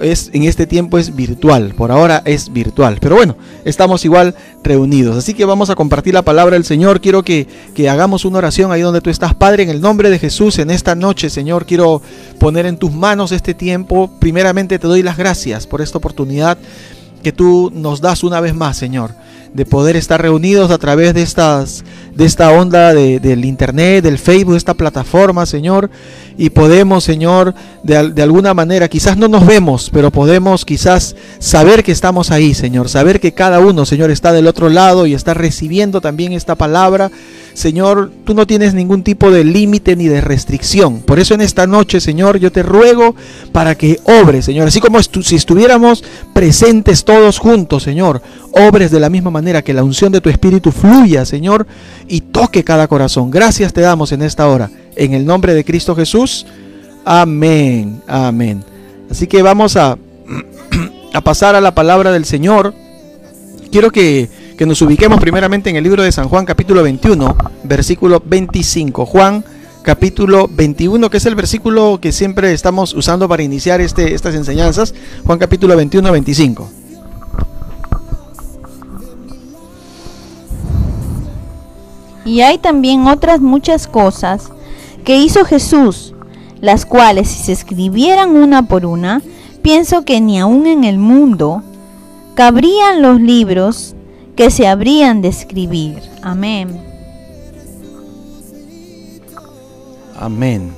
[0.00, 2.98] es en este tiempo es virtual, por ahora es virtual.
[3.00, 5.16] Pero bueno, estamos igual reunidos.
[5.16, 7.00] Así que vamos a compartir la palabra del Señor.
[7.00, 10.18] Quiero que, que hagamos una oración ahí donde tú estás, Padre, en el nombre de
[10.18, 12.02] Jesús, en esta noche, Señor, quiero
[12.38, 14.10] poner en tus manos este tiempo.
[14.18, 16.58] Primeramente te doy las gracias por esta oportunidad
[17.22, 19.12] que tú nos das una vez más, Señor
[19.54, 24.56] de poder estar reunidos a través de estas de esta onda del internet, del Facebook,
[24.56, 25.90] esta plataforma, Señor,
[26.36, 31.82] y podemos, Señor, de, de, alguna manera, quizás no nos vemos, pero podemos quizás saber
[31.82, 35.34] que estamos ahí, Señor, saber que cada uno, Señor, está del otro lado y está
[35.34, 37.10] recibiendo también esta palabra
[37.54, 41.00] Señor, tú no tienes ningún tipo de límite ni de restricción.
[41.00, 43.14] Por eso en esta noche, Señor, yo te ruego
[43.52, 44.68] para que obres, Señor.
[44.68, 49.82] Así como si estuviéramos presentes todos juntos, Señor, obres de la misma manera que la
[49.82, 51.66] unción de tu Espíritu fluya, Señor,
[52.08, 53.30] y toque cada corazón.
[53.30, 54.70] Gracias te damos en esta hora.
[54.96, 56.46] En el nombre de Cristo Jesús.
[57.04, 58.02] Amén.
[58.06, 58.62] Amén.
[59.10, 59.96] Así que vamos a,
[61.12, 62.74] a pasar a la palabra del Señor.
[63.70, 64.28] Quiero que
[64.60, 69.06] que nos ubiquemos primeramente en el libro de San Juan capítulo 21, versículo 25.
[69.06, 69.42] Juan
[69.82, 74.94] capítulo 21, que es el versículo que siempre estamos usando para iniciar este, estas enseñanzas.
[75.24, 76.70] Juan capítulo 21, 25.
[82.30, 84.52] Y hay también otras muchas cosas
[85.04, 86.14] que hizo Jesús,
[86.60, 89.20] las cuales si se escribieran una por una,
[89.62, 91.64] pienso que ni aún en el mundo
[92.36, 93.96] cabrían los libros
[94.36, 95.98] que se habrían de escribir.
[96.22, 96.80] Amén.
[100.16, 100.72] Amén.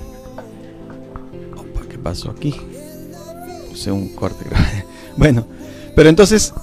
[1.91, 2.55] ¿Qué pasó aquí?
[3.69, 4.47] Puse un corte.
[5.19, 5.45] Bueno,
[5.95, 6.55] pero entonces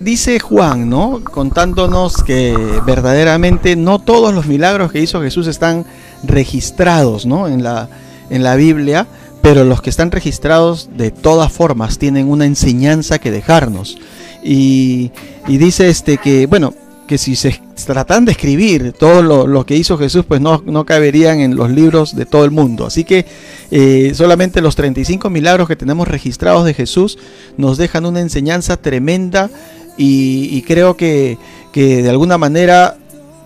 [0.00, 1.20] dice Juan, ¿no?
[1.22, 2.54] Contándonos que
[2.86, 5.84] verdaderamente no todos los milagros que hizo Jesús están
[6.22, 7.48] registrados, ¿no?
[7.48, 7.88] En la,
[8.30, 9.06] en la Biblia,
[9.42, 13.98] pero los que están registrados de todas formas tienen una enseñanza que dejarnos.
[14.42, 15.10] Y,
[15.46, 16.74] dice este que, bueno,
[17.06, 21.40] que si se tratan de escribir todo lo, que hizo Jesús, pues no, no, caberían
[21.40, 22.86] en los libros de todo el mundo.
[22.86, 23.26] Así que
[23.70, 27.18] eh, solamente los 35 milagros que tenemos registrados de Jesús
[27.56, 29.50] nos dejan una enseñanza tremenda
[29.96, 31.38] y, creo que,
[31.72, 32.96] que de alguna manera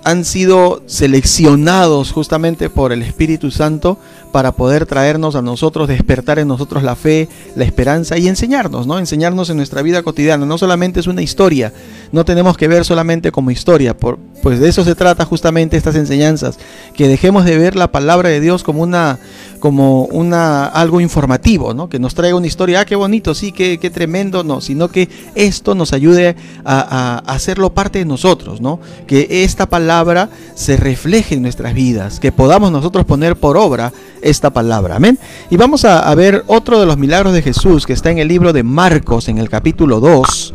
[0.04, 3.98] han sido seleccionados justamente por el Espíritu Santo
[4.32, 8.98] para poder traernos a nosotros, despertar en nosotros la fe, la esperanza y enseñarnos, ¿no?
[8.98, 10.46] Enseñarnos en nuestra vida cotidiana.
[10.46, 11.72] No solamente es una historia,
[12.12, 15.96] no tenemos que ver solamente como historia, por, pues de eso se trata justamente estas
[15.96, 16.58] enseñanzas,
[16.94, 19.18] que dejemos de ver la palabra de Dios como una
[19.58, 21.90] como una algo informativo, ¿no?
[21.90, 25.10] Que nos traiga una historia, ah, qué bonito, sí, qué, qué tremendo, no, sino que
[25.34, 26.34] esto nos ayude
[26.64, 28.80] a, a hacerlo parte de nosotros, ¿no?
[29.06, 34.50] Que esta palabra se refleje en nuestras vidas, que podamos nosotros poner por obra esta
[34.50, 34.96] palabra.
[34.96, 35.18] Amén.
[35.50, 38.52] Y vamos a, ver otro de los milagros de Jesús que está en el libro
[38.52, 40.54] de Marcos, en el capítulo 2.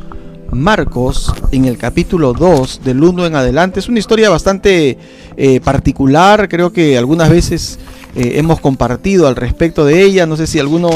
[0.51, 3.79] Marcos, en el capítulo 2, del 1 en adelante.
[3.79, 4.97] Es una historia bastante
[5.37, 6.47] eh, particular.
[6.49, 7.79] Creo que algunas veces
[8.15, 10.25] eh, hemos compartido al respecto de ella.
[10.25, 10.89] No sé si alguno,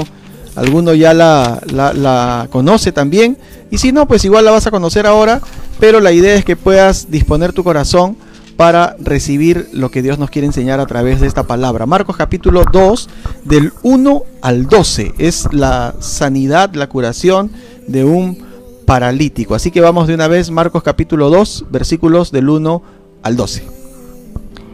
[0.56, 3.38] alguno ya la, la conoce también.
[3.72, 5.42] Y si no, pues igual la vas a conocer ahora.
[5.80, 8.18] Pero la idea es que puedas disponer tu corazón
[8.60, 11.86] para recibir lo que Dios nos quiere enseñar a través de esta palabra.
[11.86, 13.10] Marcos capítulo 2,
[13.46, 17.52] del 1 al 12, es la sanidad, la curación
[17.88, 18.49] de un
[18.90, 19.54] paralítico.
[19.54, 22.82] Así que vamos de una vez, Marcos capítulo 2, versículos del 1
[23.22, 23.68] al 12.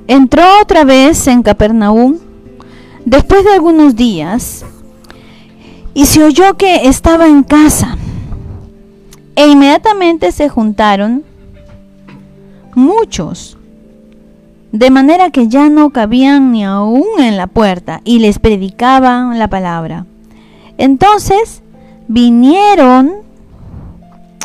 [0.07, 2.15] Entró otra vez en Capernaum
[3.03, 4.63] después de algunos días
[5.93, 7.97] y se oyó que estaba en casa.
[9.35, 11.25] E inmediatamente se juntaron
[12.73, 13.57] muchos
[14.71, 19.49] de manera que ya no cabían ni aún en la puerta y les predicaban la
[19.49, 20.05] palabra.
[20.77, 21.61] Entonces
[22.07, 23.24] vinieron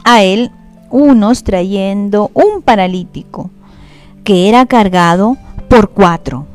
[0.04, 0.50] a él
[0.90, 3.50] unos trayendo un paralítico
[4.24, 5.36] que era cargado
[5.68, 6.46] por cuatro.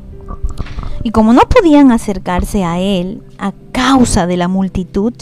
[1.03, 5.13] Y como no podían acercarse a él a causa de la multitud,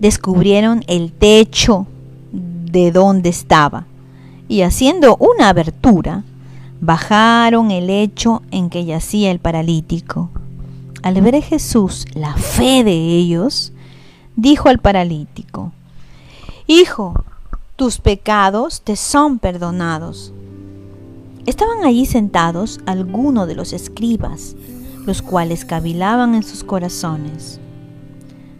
[0.00, 1.86] descubrieron el techo
[2.32, 3.86] de donde estaba
[4.48, 6.24] y haciendo una abertura,
[6.80, 10.30] bajaron el lecho en que yacía el paralítico.
[11.02, 13.72] Al ver a Jesús la fe de ellos,
[14.36, 15.72] dijo al paralítico,
[16.66, 17.24] Hijo,
[17.76, 20.32] tus pecados te son perdonados.
[21.46, 24.56] Estaban allí sentados algunos de los escribas,
[25.06, 27.60] los cuales cavilaban en sus corazones.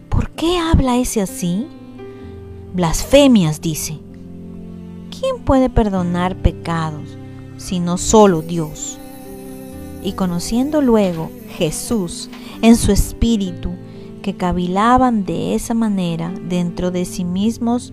[0.09, 1.67] ¿Por qué habla ese así?
[2.75, 3.99] Blasfemias, dice.
[5.11, 7.19] ¿Quién puede perdonar pecados?
[7.57, 8.99] sino solo Dios.
[10.03, 12.29] Y conociendo luego Jesús
[12.63, 13.71] en su espíritu
[14.23, 17.93] que cavilaban de esa manera dentro de sí mismos,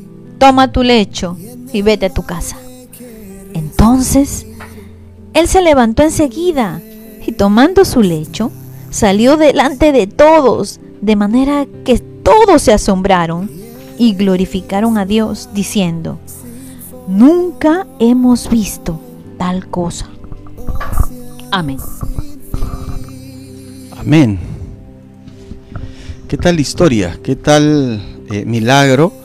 [0.41, 1.37] toma tu lecho
[1.71, 2.57] y vete a tu casa.
[3.53, 4.47] Entonces,
[5.35, 6.81] él se levantó enseguida
[7.27, 8.51] y tomando su lecho,
[8.89, 13.51] salió delante de todos, de manera que todos se asombraron
[13.99, 16.17] y glorificaron a Dios, diciendo,
[17.07, 18.99] nunca hemos visto
[19.37, 20.09] tal cosa.
[21.51, 21.77] Amén.
[23.95, 24.39] Amén.
[26.27, 27.19] ¿Qué tal historia?
[27.21, 28.01] ¿Qué tal
[28.31, 29.20] eh, milagro?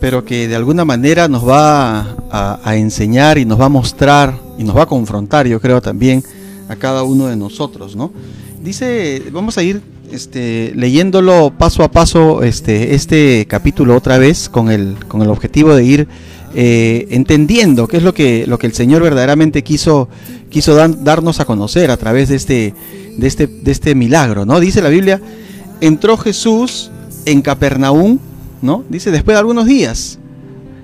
[0.00, 4.64] Pero que de alguna manera nos va a, enseñar y nos va a mostrar y
[4.64, 6.22] nos va a confrontar, yo creo también,
[6.68, 8.12] a cada uno de nosotros, ¿no?
[8.62, 9.80] Dice, vamos a ir
[10.12, 15.74] este, leyéndolo paso a paso este, este capítulo otra vez con el, con el objetivo
[15.74, 16.08] de ir
[16.54, 20.08] eh, entendiendo qué es lo que, lo que el Señor verdaderamente quiso,
[20.48, 22.74] quiso darnos a conocer a través de este,
[23.18, 24.58] de, este, de este milagro, ¿no?
[24.58, 25.20] Dice la Biblia,
[25.80, 26.90] entró Jesús
[27.26, 28.18] en Capernaum,
[28.62, 28.84] ¿no?
[28.88, 30.18] Dice después de algunos días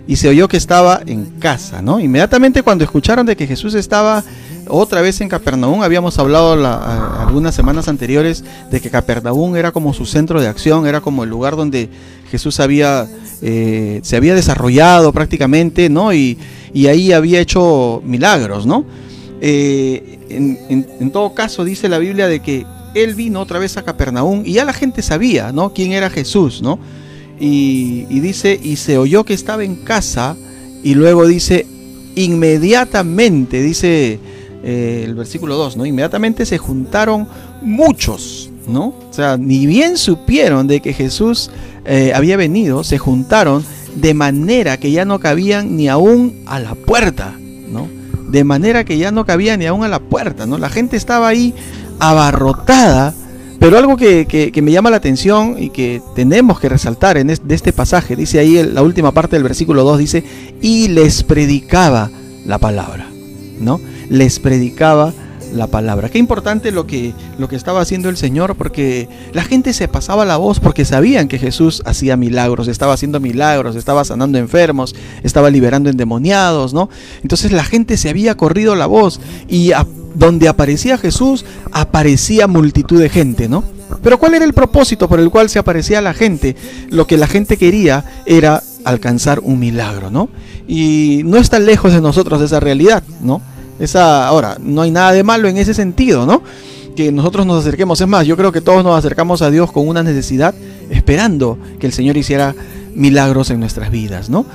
[0.06, 1.98] y se oyó que estaba en casa, ¿no?
[1.98, 4.22] Inmediatamente cuando escucharon de que Jesús estaba
[4.68, 5.82] otra vez en Capernaum.
[5.82, 6.52] Habíamos hablado
[7.20, 11.30] algunas semanas anteriores de que Capernaum era como su centro de acción, era como el
[11.30, 11.88] lugar donde
[12.30, 13.06] Jesús había,
[13.42, 16.12] eh, se había desarrollado prácticamente, ¿no?
[16.12, 16.38] Y,
[16.88, 18.84] ahí había hecho milagros, ¿no?
[19.40, 24.42] Eh, en, todo caso, dice la Biblia de que él vino otra vez a Capernaum
[24.44, 25.72] y ya la gente sabía, ¿no?
[25.72, 26.78] Quién era Jesús, ¿no?
[27.38, 30.36] Y, dice, y se oyó que estaba en casa
[30.82, 31.66] y luego dice,
[32.14, 34.18] inmediatamente, dice
[34.62, 35.86] eh, el versículo 2, ¿no?
[35.86, 37.26] Inmediatamente se juntaron
[37.62, 38.94] muchos, ¿no?
[39.10, 41.50] O sea, ni bien supieron de que Jesús
[41.84, 43.64] eh, había venido, se juntaron
[43.94, 47.34] de manera que ya no cabían ni aún a la puerta,
[47.68, 47.88] ¿no?
[48.30, 50.58] De manera que ya no cabía ni aún a la puerta, ¿no?
[50.58, 51.54] La gente estaba ahí
[51.98, 53.14] abarrotada,
[53.64, 57.72] pero algo que, me llama la atención y que tenemos que resaltar en de este
[57.72, 60.22] pasaje, dice ahí la última parte del versículo 2, dice,
[60.60, 62.10] y les predicaba
[62.44, 63.08] la palabra,
[63.58, 63.80] ¿no?
[64.10, 65.14] les predicaba
[65.54, 66.10] la palabra.
[66.10, 70.26] Qué importante lo que, lo que estaba haciendo el Señor, porque la gente se pasaba
[70.26, 75.48] la voz porque sabían que Jesús hacía milagros, estaba haciendo milagros, estaba sanando enfermos, estaba
[75.48, 76.90] liberando endemoniados, ¿no?
[77.22, 79.72] Entonces la gente se había corrido la voz y
[80.14, 83.64] donde aparecía Jesús, aparecía multitud de gente, ¿no?
[84.02, 86.56] Pero ¿cuál era el propósito por el cual se aparecía la gente?
[86.90, 90.28] Lo que la gente quería era alcanzar un milagro, ¿no?
[90.66, 93.40] Y no está lejos de nosotros esa realidad, ¿no?
[93.78, 96.42] Esa, ahora, no hay nada de malo en ese sentido, ¿no?
[96.96, 98.00] Que nosotros nos acerquemos.
[98.00, 100.54] Es más, yo creo que todos nos acercamos a Dios con una necesidad,
[100.90, 102.54] esperando que el Señor hiciera
[102.94, 104.46] milagros en nuestras vidas, ¿no?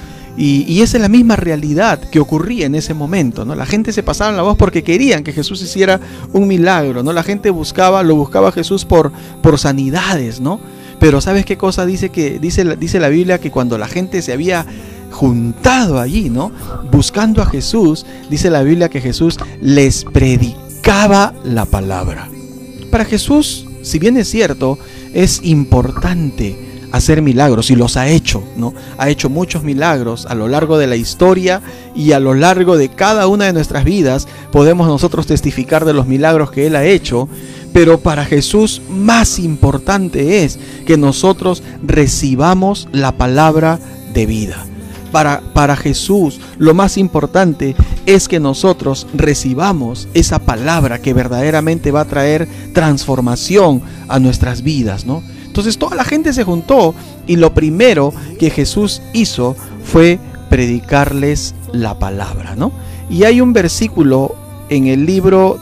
[0.41, 3.55] Y, esa es la misma realidad que ocurría en ese momento, ¿no?
[3.55, 5.99] La gente se pasaba la voz porque querían que Jesús hiciera
[6.31, 7.11] un milagro, ¿no?
[7.11, 10.61] La gente buscaba, lo buscaba Jesús por, por sanidades, ¿no?
[10.97, 14.31] Pero ¿sabes qué cosa dice que dice, dice la Biblia que cuando la gente se
[14.31, 14.65] había
[15.11, 16.53] juntado allí, ¿no?
[16.89, 22.29] Buscando a Jesús, dice la Biblia que Jesús les predicaba la palabra.
[22.89, 24.79] Para Jesús, si bien es cierto,
[25.13, 28.73] es importante hacer milagros y los ha hecho, ¿no?
[28.97, 31.61] Ha hecho muchos milagros a lo largo de la historia
[31.95, 36.07] y a lo largo de cada una de nuestras vidas podemos nosotros testificar de los
[36.07, 37.27] milagros que él ha hecho,
[37.73, 43.79] pero para Jesús más importante es que nosotros recibamos la palabra
[44.13, 44.65] de vida.
[45.11, 52.01] Para, para Jesús lo más importante es que nosotros recibamos esa palabra que verdaderamente va
[52.01, 55.23] a traer transformación a nuestras vidas, ¿no?
[55.59, 56.95] Entonces toda la gente se juntó
[57.27, 60.17] y lo primero que Jesús hizo fue
[60.49, 62.71] predicarles la palabra, ¿no?
[63.09, 64.35] Y hay un versículo
[64.69, 65.59] en el libro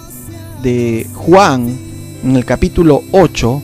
[0.61, 1.75] de Juan,
[2.23, 3.61] en el capítulo 8,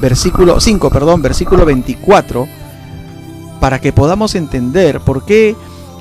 [0.00, 2.48] versículo 5, perdón, versículo 24,
[3.60, 5.54] para que podamos entender por qué,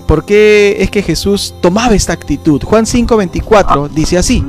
[0.07, 2.63] por qué es que Jesús tomaba esta actitud.
[2.63, 4.41] Juan 5:24 dice así.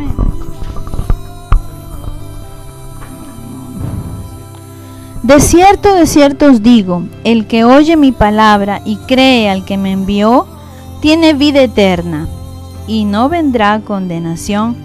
[5.27, 9.77] De cierto, de cierto os digo, el que oye mi palabra y cree al que
[9.77, 10.47] me envió,
[11.01, 12.29] tiene vida eterna,
[12.87, 14.77] y no vendrá condenación,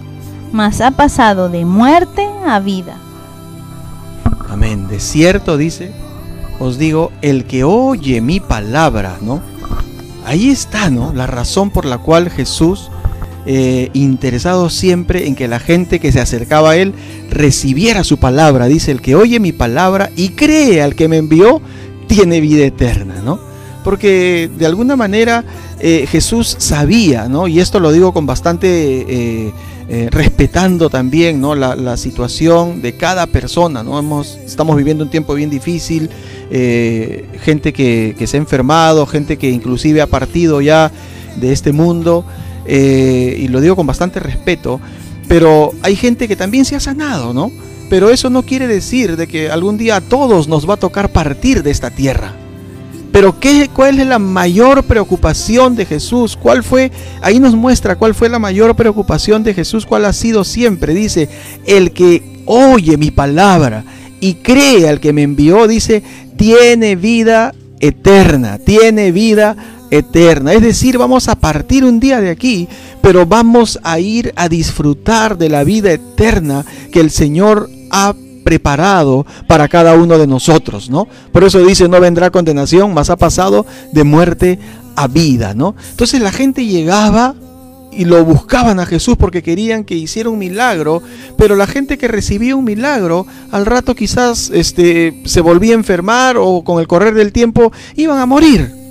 [0.50, 2.96] mas ha pasado de muerte a vida.
[4.48, 4.88] Amén.
[4.88, 5.92] De cierto, dice,
[6.58, 9.40] os digo, el que oye mi palabra, ¿no?
[10.26, 11.12] Ahí está, ¿no?
[11.12, 12.90] La razón por la cual Jesús,
[13.44, 16.94] eh, interesado siempre en que la gente que se acercaba a Él
[17.28, 21.60] recibiera su palabra, dice, el que oye mi palabra y cree al que me envió,
[22.06, 23.40] tiene vida eterna, ¿no?
[23.82, 25.44] Porque de alguna manera
[25.80, 27.48] eh, Jesús sabía, ¿no?
[27.48, 29.06] Y esto lo digo con bastante...
[29.08, 29.52] Eh,
[30.10, 31.54] respetando también ¿no?
[31.54, 33.82] la, situación de cada persona.
[33.82, 34.22] ¿no?
[34.22, 36.08] Estamos viviendo un tiempo bien difícil,
[36.48, 40.90] gente que, se ha enfermado, gente que inclusive ha partido ya
[41.36, 42.24] de este mundo,
[42.66, 44.80] eh, y lo digo con bastante respeto,
[45.28, 47.50] pero hay gente que también se ha sanado, ¿no?
[47.88, 51.10] Pero eso no quiere decir de que algún día a todos nos va a tocar
[51.10, 52.32] partir de esta tierra.
[53.12, 56.36] Pero ¿qué, ¿cuál es la mayor preocupación de Jesús?
[56.36, 56.90] ¿Cuál fue?
[57.20, 60.94] Ahí nos muestra cuál fue la mayor preocupación de Jesús, cuál ha sido siempre.
[60.94, 61.28] Dice,
[61.66, 63.84] el que oye mi palabra
[64.18, 66.02] y cree al que me envió, dice,
[66.38, 69.56] tiene vida eterna, tiene vida
[69.92, 70.54] eterna.
[70.54, 72.66] Es decir, vamos a partir un día de aquí,
[73.02, 79.26] pero vamos a ir a disfrutar de la vida eterna que el Señor ha preparado
[79.46, 81.06] para cada uno de nosotros, ¿no?
[81.30, 84.58] Por eso dice, no vendrá condenación, mas ha pasado de muerte
[84.96, 85.76] a vida, ¿no?
[85.90, 87.34] Entonces la gente llegaba
[87.92, 91.02] y lo buscaban a Jesús porque querían que hiciera un milagro,
[91.36, 96.38] pero la gente que recibía un milagro, al rato quizás este, se volvía a enfermar
[96.38, 98.81] o con el correr del tiempo iban a morir.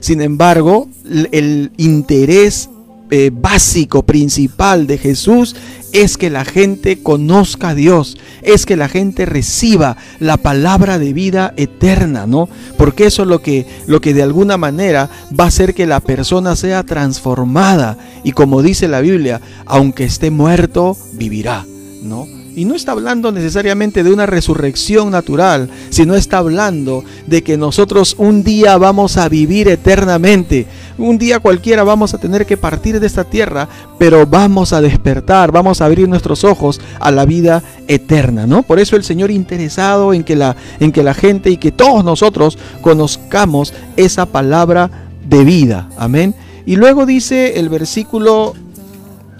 [0.00, 0.88] Sin embargo,
[1.32, 2.68] el interés
[3.10, 5.54] eh, básico, principal de Jesús
[5.92, 11.12] es que la gente conozca a Dios, es que la gente reciba la palabra de
[11.12, 12.48] vida eterna, ¿no?
[12.78, 16.00] Porque eso es lo que, lo que de alguna manera va a hacer que la
[16.00, 21.66] persona sea transformada y como dice la Biblia, aunque esté muerto, vivirá,
[22.02, 22.26] ¿no?
[22.56, 28.14] Y no está hablando necesariamente de una resurrección natural, sino está hablando de que nosotros
[28.18, 30.66] un día vamos a vivir eternamente.
[30.96, 33.68] Un día cualquiera vamos a tener que partir de esta tierra,
[33.98, 38.62] pero vamos a despertar, vamos a abrir nuestros ojos a la vida eterna, ¿no?
[38.62, 42.04] Por eso el Señor interesado en que la en que la gente y que todos
[42.04, 45.88] nosotros conozcamos esa palabra de vida.
[45.96, 46.34] Amén.
[46.66, 48.54] Y luego dice el versículo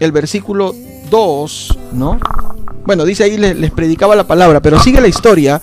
[0.00, 0.74] el versículo
[1.10, 2.18] 2, ¿no?
[2.84, 5.60] Bueno, dice ahí les, predicaba la palabra, pero sigue la historia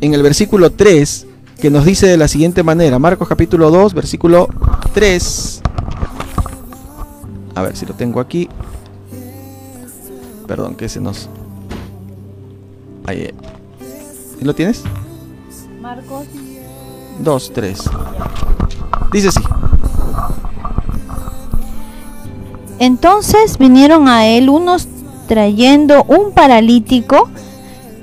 [0.00, 1.26] en el versículo 3
[1.60, 4.48] que nos dice de la siguiente manera, Marcos capítulo 2, versículo
[4.92, 5.62] 3.
[7.54, 8.48] A ver si lo tengo aquí.
[10.46, 11.28] Perdón, que se nos...
[13.06, 13.20] Ahí.
[13.22, 13.34] Eh.
[14.40, 14.82] ¿Lo tienes?
[15.80, 16.26] Marcos
[17.20, 17.78] 2, 3.
[19.12, 19.40] Dice así.
[22.78, 24.88] Entonces vinieron a él unos
[25.32, 27.30] trayendo un paralítico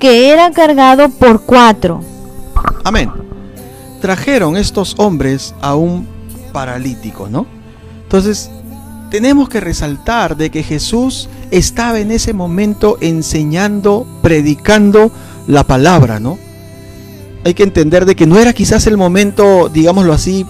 [0.00, 2.00] que era cargado por cuatro.
[2.82, 3.08] Amén.
[4.00, 6.08] Trajeron estos hombres a un
[6.52, 7.46] paralítico, ¿no?
[8.02, 8.50] Entonces,
[9.12, 15.12] tenemos que resaltar de que Jesús estaba en ese momento enseñando, predicando
[15.46, 16.36] la palabra, ¿no?
[17.44, 20.44] Hay que entender de que no era quizás el momento, digámoslo así,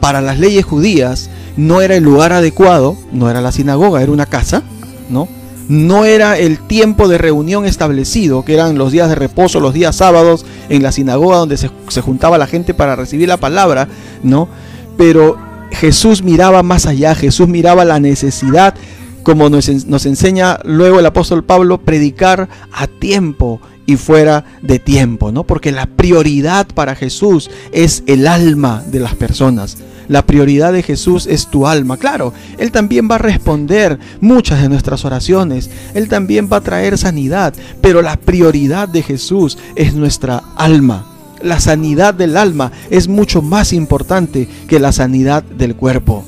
[0.00, 4.24] para las leyes judías, no era el lugar adecuado, no era la sinagoga, era una
[4.24, 4.62] casa,
[5.10, 5.28] ¿no?
[5.68, 9.96] No era el tiempo de reunión establecido, que eran los días de reposo, los días
[9.96, 11.68] sábados en la sinagoga donde se,
[12.00, 13.88] juntaba la gente para recibir la palabra,
[14.22, 14.48] ¿no?
[14.96, 15.38] Pero
[15.72, 18.74] Jesús miraba más allá, Jesús miraba la necesidad,
[19.22, 25.32] como nos, nos enseña luego el apóstol Pablo, predicar a tiempo y fuera de tiempo,
[25.32, 25.44] ¿no?
[25.44, 29.78] Porque la prioridad para Jesús es el alma de las personas.
[30.08, 31.96] La prioridad de Jesús es tu alma.
[31.96, 35.70] Claro, Él también va a responder muchas de nuestras oraciones.
[35.94, 37.54] Él también va a traer sanidad.
[37.80, 41.06] Pero la prioridad de Jesús es nuestra alma.
[41.42, 46.24] La sanidad del alma es mucho más importante que la sanidad del cuerpo.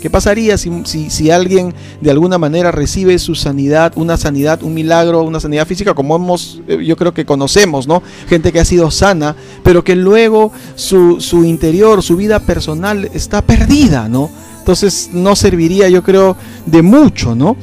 [0.00, 5.22] ¿Qué pasaría si, si, alguien de alguna manera recibe su sanidad, una sanidad, un milagro,
[5.22, 8.02] una sanidad física, como hemos, eh, yo creo que conocemos, ¿no?
[8.28, 13.42] Gente que ha sido sana, pero que luego su, su interior, su vida personal está
[13.42, 14.30] perdida, ¿no?
[14.58, 16.36] Entonces no serviría, yo creo,
[16.66, 17.56] de mucho, ¿no?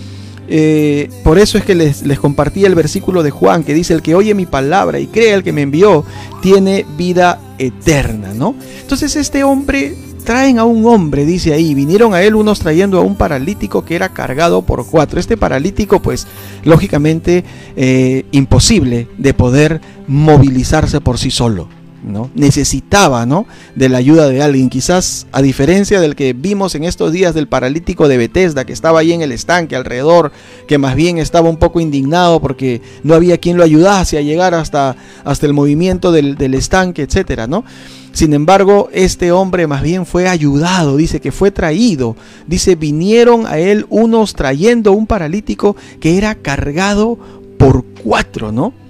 [0.47, 4.01] Eh, por eso es que les, les compartí el versículo de Juan que dice, el
[4.01, 6.03] que oye mi palabra y cree al que me envió,
[6.41, 8.55] tiene vida eterna, ¿no?
[8.81, 13.01] Entonces este hombre traen a un hombre, dice ahí, vinieron a él unos trayendo a
[13.01, 15.19] un paralítico que era cargado por cuatro.
[15.19, 16.27] Este paralítico, pues,
[16.63, 17.43] lógicamente,
[17.75, 21.67] eh, imposible de poder movilizarse por sí solo.
[22.03, 22.29] ¿No?
[22.35, 23.45] Necesitaba, ¿no?
[23.75, 24.69] De la ayuda de alguien.
[24.69, 28.99] Quizás a diferencia del que vimos en estos días del paralítico de Bethesda, que estaba
[28.99, 30.31] ahí en el estanque alrededor,
[30.67, 34.53] que más bien estaba un poco indignado porque no había quien lo ayudase a llegar
[34.53, 37.63] hasta, hasta el movimiento del, del estanque, etcétera, ¿no?
[38.11, 42.15] Sin embargo, este hombre más bien fue ayudado, dice que fue traído.
[42.45, 47.17] Dice, vinieron a él unos trayendo un paralítico que era cargado
[47.57, 48.82] por cuatro, ¿no?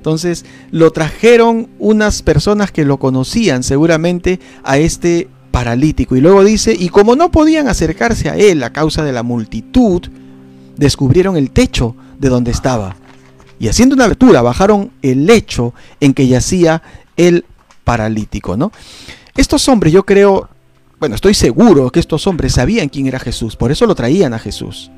[0.00, 6.16] Entonces lo trajeron unas personas que lo conocían seguramente a este paralítico.
[6.16, 10.00] Y luego dice, y como no podían acercarse a él a causa de la multitud,
[10.78, 12.96] descubrieron el techo de donde estaba.
[13.58, 16.82] Y haciendo una abertura, bajaron el lecho en que yacía
[17.18, 17.44] el
[17.84, 18.72] paralítico, ¿no?
[19.36, 20.48] Estos hombres, yo creo,
[20.98, 24.38] bueno, estoy seguro que estos hombres sabían quién era Jesús, por eso lo traían a
[24.38, 24.90] Jesús.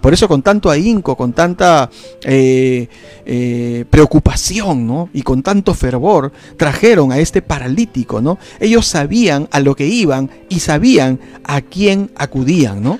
[0.00, 1.90] Por eso con tanto ahínco, con tanta
[2.22, 2.88] eh,
[3.26, 5.08] eh, preocupación ¿no?
[5.12, 8.20] y con tanto fervor trajeron a este paralítico.
[8.20, 8.38] ¿no?
[8.60, 12.82] Ellos sabían a lo que iban y sabían a quién acudían.
[12.82, 12.98] ¿no?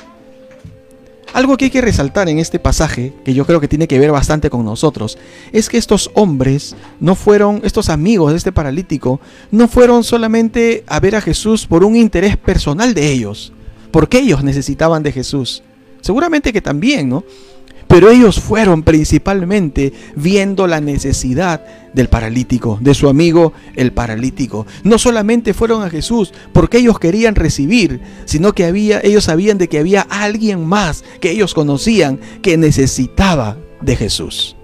[1.34, 4.10] Algo que hay que resaltar en este pasaje, que yo creo que tiene que ver
[4.10, 5.18] bastante con nosotros,
[5.52, 11.00] es que estos hombres no fueron, estos amigos de este paralítico, no fueron solamente a
[11.00, 13.52] ver a Jesús por un interés personal de ellos,
[13.90, 15.62] porque ellos necesitaban de Jesús
[16.00, 17.24] Seguramente que también, ¿no?
[17.88, 21.64] Pero ellos fueron principalmente viendo la necesidad
[21.94, 24.66] del paralítico, de su amigo el paralítico.
[24.84, 29.68] No solamente fueron a Jesús porque ellos querían recibir, sino que había, ellos sabían de
[29.68, 34.54] que había alguien más que ellos conocían que necesitaba de Jesús.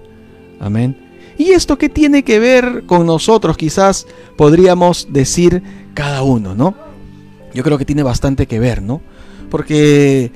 [0.59, 0.95] Amén.
[1.37, 3.57] ¿Y esto qué tiene que ver con nosotros?
[3.57, 4.05] Quizás
[4.37, 5.63] podríamos decir
[5.95, 6.75] cada uno, ¿no?
[7.53, 9.01] Yo creo que tiene bastante que ver, ¿no?
[9.49, 10.31] Porque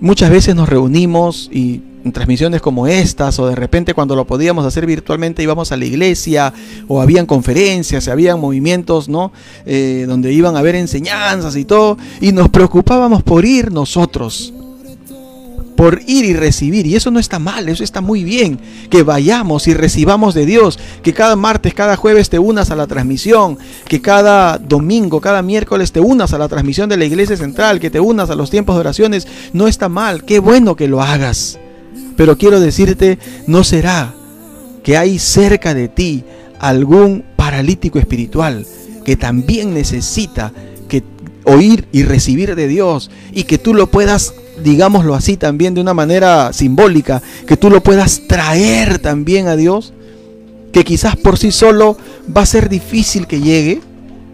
[0.00, 4.64] Muchas veces nos reunimos y en transmisiones como estas o de repente cuando lo podíamos
[4.64, 6.54] hacer virtualmente íbamos a la iglesia
[6.88, 9.30] o habían conferencias, habían movimientos, ¿no?
[9.66, 14.54] Eh, donde iban a haber enseñanzas y todo y nos preocupábamos por ir nosotros
[15.80, 16.86] por ir y recibir.
[16.86, 18.60] Y eso no está mal, eso está muy bien.
[18.90, 20.78] Que vayamos y recibamos de Dios.
[21.02, 23.56] Que cada martes, cada jueves te unas a la transmisión.
[23.88, 27.80] Que cada domingo, cada miércoles te unas a la transmisión de la iglesia central.
[27.80, 29.26] Que te unas a los tiempos de oraciones.
[29.54, 30.24] No está mal.
[30.24, 31.58] Qué bueno que lo hagas.
[32.14, 34.12] Pero quiero decirte, no será
[34.84, 36.24] que hay cerca de ti
[36.58, 38.66] algún paralítico espiritual
[39.02, 40.52] que también necesita
[40.90, 41.02] que
[41.44, 45.94] oír y recibir de Dios y que tú lo puedas digámoslo así también de una
[45.94, 49.92] manera simbólica, que tú lo puedas traer también a Dios,
[50.72, 51.96] que quizás por sí solo
[52.34, 53.80] va a ser difícil que llegue,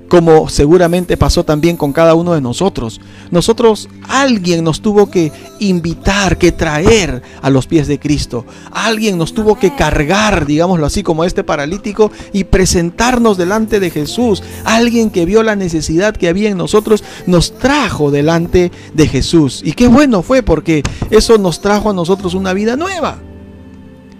[0.08, 3.00] como seguramente pasó también con cada uno de nosotros.
[3.30, 8.44] Nosotros, alguien nos tuvo que invitar, que traer a los pies de Cristo.
[8.72, 14.42] Alguien nos tuvo que cargar, digámoslo así, como este paralítico, y presentarnos delante de Jesús.
[14.64, 19.62] Alguien que vio la necesidad que había en nosotros, nos trajo delante de Jesús.
[19.64, 23.18] Y qué bueno fue porque eso nos trajo a nosotros una vida nueva.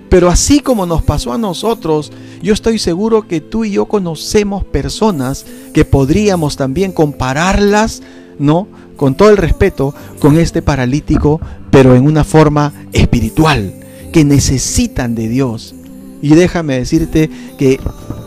[0.09, 4.64] Pero así como nos pasó a nosotros, yo estoy seguro que tú y yo conocemos
[4.64, 8.03] personas que podríamos también compararlas,
[8.38, 8.69] ¿no?
[8.97, 11.40] Con todo el respeto, con este paralítico,
[11.71, 13.75] pero en una forma espiritual,
[14.12, 15.75] que necesitan de Dios.
[16.23, 17.79] Y déjame decirte que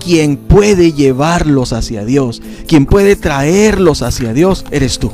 [0.04, 5.12] quien puede llevarlos hacia Dios, quien puede traerlos hacia Dios, eres tú.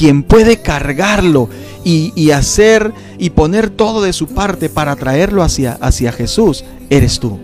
[0.00, 1.50] Quien puede cargarlo
[1.84, 7.38] y, hacer y poner todo de su parte para traerlo hacia, hacia Jesús, eres tú.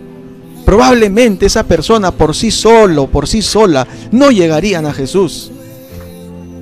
[0.65, 5.51] Probablemente esa persona por sí solo, por sí sola, no llegarían a Jesús.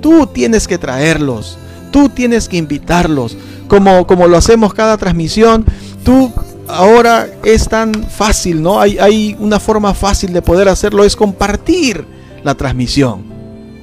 [0.02, 1.56] Tú tienes que traerlos,
[1.90, 3.34] tú tienes que invitarlos,
[3.66, 5.64] como, como lo hacemos cada transmisión.
[6.04, 6.30] Tú
[6.68, 8.82] ahora es tan fácil, ¿no?
[8.82, 12.04] Hay, hay una forma fácil de poder hacerlo, es compartir
[12.44, 13.35] la transmisión.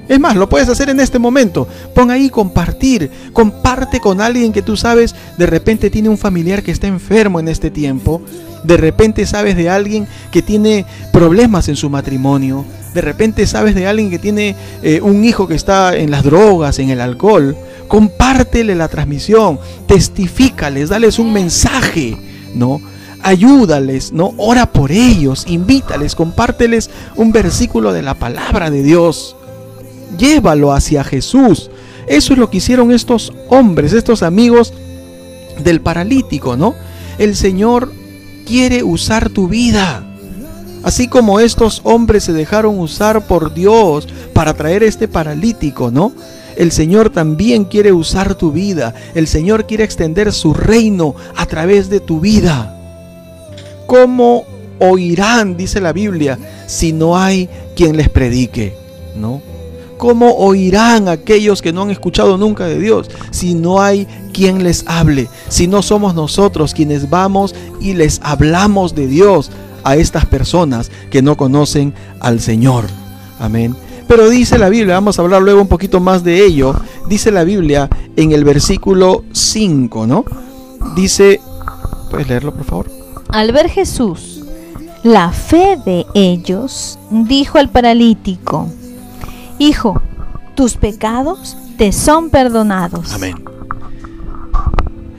[0.08, 1.68] Es más, lo puedes hacer en este momento.
[1.96, 3.10] Pon ahí compartir.
[3.32, 7.48] Comparte con alguien que tú sabes de repente tiene un familiar que está enfermo en
[7.48, 8.22] este tiempo.
[8.64, 12.66] De repente sabes de alguien que tiene problemas en su matrimonio.
[12.94, 16.80] De repente sabes de alguien que tiene eh, un hijo que está en las drogas,
[16.80, 17.56] en el alcohol.
[17.88, 19.60] Compártele la transmisión.
[19.88, 22.18] Testifícales, dales un mensaje,
[22.56, 22.82] ¿no?
[23.26, 24.34] ayúdales, ¿no?
[24.36, 29.38] Ora por ellos, invítales, compárteles un versículo de la palabra de Dios
[30.18, 31.70] llévalo hacia Jesús.
[32.08, 34.74] Eso es lo que hicieron estos hombres, estos amigos
[35.64, 36.76] del paralítico, ¿no?
[37.18, 37.92] El Señor
[38.46, 40.04] quiere usar tu vida.
[40.84, 46.12] Así como estos hombres se dejaron usar por Dios para traer este paralítico, ¿no?
[46.58, 48.94] El Señor también quiere usar tu vida.
[49.16, 52.78] El Señor quiere extender su reino a través de tu vida.
[53.88, 54.44] ¿Cómo
[54.80, 58.76] oirán, dice la Biblia, si no hay quien les predique?
[59.16, 59.42] ¿No?
[60.04, 64.84] ¿Cómo oirán aquellos que no han escuchado nunca de Dios si no hay quien les
[64.86, 65.30] hable?
[65.48, 69.50] Si no somos nosotros quienes vamos y les hablamos de Dios
[69.86, 72.84] a estas personas que no conocen al Señor.
[73.40, 73.78] Amén.
[74.06, 76.76] Pero dice la Biblia, vamos a hablar luego un poquito más de ello,
[77.08, 77.88] dice la Biblia
[78.18, 80.26] en el versículo 5, ¿no?
[80.98, 81.40] Dice,
[82.12, 82.92] ¿puedes leerlo por favor?
[83.30, 84.44] Al ver Jesús
[85.04, 88.68] la fe de ellos, dijo al paralítico,
[89.60, 90.02] Hijo,
[90.56, 93.14] tus pecados te son perdonados.
[93.14, 93.44] Amén.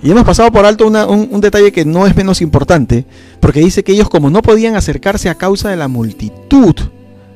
[0.02, 3.06] Y hemos pasado por alto un, un, detalle que no es menos importante,
[3.40, 6.74] porque dice que ellos como no podían acercarse a causa de la multitud,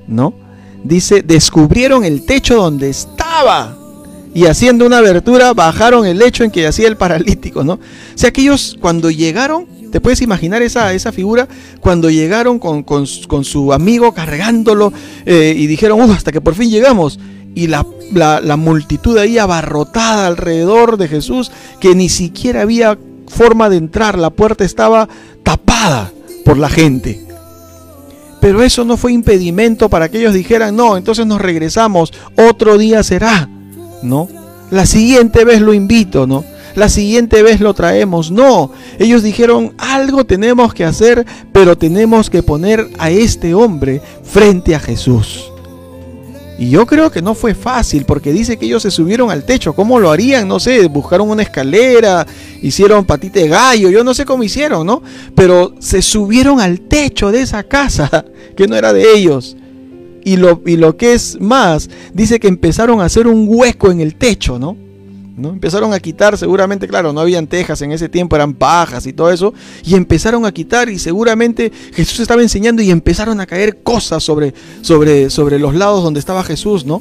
[0.07, 0.35] ¿no?
[0.85, 3.78] Dice, descubrieron el techo donde estaba
[4.35, 7.75] y haciendo una abertura bajaron el lecho en que yacía el paralítico, ¿no?
[7.75, 7.79] O
[8.15, 11.49] sea que ellos cuando llegaron, te puedes imaginar esa, esa figura,
[11.81, 14.93] cuando llegaron con, con, su amigo cargándolo
[15.25, 17.19] eh, y dijeron, hasta que por fin llegamos.
[17.55, 23.69] Y la, la, la multitud ahí abarrotada alrededor de Jesús, que ni siquiera había forma
[23.69, 25.09] de entrar, la puerta estaba
[25.43, 26.13] tapada
[26.45, 27.21] por la gente.
[28.41, 33.03] Pero eso no fue impedimento para que ellos dijeran, no, entonces nos regresamos, otro día
[33.03, 33.49] será,
[34.03, 34.29] ¿no?
[34.71, 36.45] La siguiente vez lo invito, ¿no?
[36.75, 38.71] La siguiente vez lo traemos, no.
[38.99, 44.81] Ellos dijeron, algo tenemos que hacer, pero tenemos que poner a este hombre frente a
[44.81, 45.51] Jesús.
[46.59, 49.75] Y yo creo que no fue fácil porque dice que ellos se subieron al techo.
[49.75, 50.49] ¿Cómo lo harían?
[50.49, 52.27] No sé, buscaron una escalera,
[52.61, 55.01] hicieron patite gallo, yo no sé cómo hicieron, ¿no?
[55.37, 58.25] Pero se subieron al techo de esa casa
[58.57, 59.57] que no era de ellos.
[60.29, 64.03] Y lo, y lo que es más, dice que empezaron a hacer un hueco en
[64.03, 64.77] el techo, ¿no?
[65.43, 69.31] Empezaron a quitar, seguramente, claro, no habían tejas en ese tiempo, eran pajas y todo
[69.31, 69.55] eso,
[69.87, 74.53] y empezaron a quitar y seguramente Jesús estaba enseñando y empezaron a caer cosas sobre,
[74.83, 77.01] sobre, sobre los lados donde estaba Jesús, ¿no?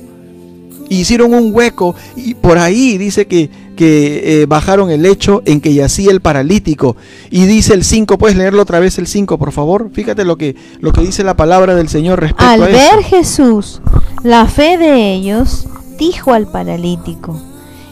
[0.90, 5.74] hicieron un hueco y por ahí dice que, que eh, bajaron el lecho en que
[5.74, 6.98] yacía el paralítico.
[7.30, 9.90] Y dice el 5, ¿puedes leerlo otra vez el 5, por favor?
[9.94, 13.04] Fíjate lo que, lo que dice la palabra del Señor respecto al a Al ver
[13.04, 13.82] Jesús
[14.24, 17.42] la fe de ellos, dijo al paralítico,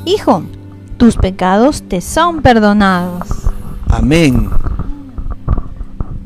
[0.03, 0.43] Hijo,
[0.97, 3.27] tus pecados te son perdonados.
[3.87, 4.49] Amén.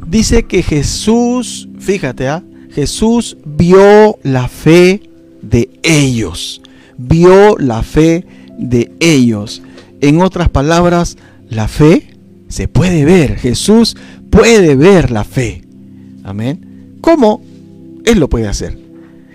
[0.07, 2.43] Dice que Jesús, fíjate, ¿ah?
[2.71, 5.09] Jesús vio la fe
[5.41, 6.61] de ellos.
[6.97, 8.38] Vio la fe de
[8.99, 9.61] ellos.
[10.01, 11.17] En otras palabras,
[11.49, 12.15] la fe
[12.47, 13.37] se puede ver.
[13.37, 13.95] Jesús
[14.29, 15.63] puede ver la fe.
[16.23, 16.97] Amén.
[17.01, 17.41] ¿Cómo?
[18.05, 18.77] Él lo puede hacer.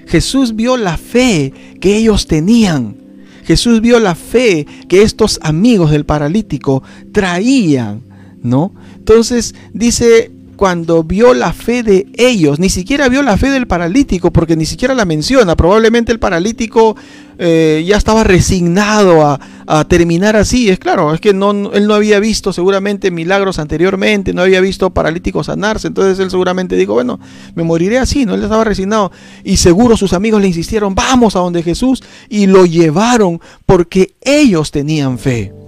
[0.07, 2.97] Jesús vio la fe que ellos tenían.
[3.45, 6.83] Jesús vio la fe que estos amigos del paralítico
[7.13, 8.03] traían,
[8.43, 8.73] ¿no?
[8.97, 14.33] Entonces dice, cuando vio la fe de ellos, ni siquiera vio la fe del paralítico,
[14.33, 15.57] porque ni siquiera la menciona.
[15.57, 16.97] Probablemente el paralítico
[17.39, 19.41] eh, ya estaba resignado a,
[19.89, 20.69] terminar así.
[20.69, 24.91] Es claro, es que no, él no había visto seguramente milagros anteriormente, no había visto
[24.91, 25.89] paralíticos sanarse.
[25.89, 27.19] Entonces él seguramente dijo, bueno,
[27.55, 28.35] me moriré así, ¿no?
[28.35, 29.11] Él estaba resignado.
[29.43, 34.71] Y seguro sus amigos le insistieron, vamos a donde Jesús, y lo llevaron porque ellos
[34.71, 35.64] tenían fe.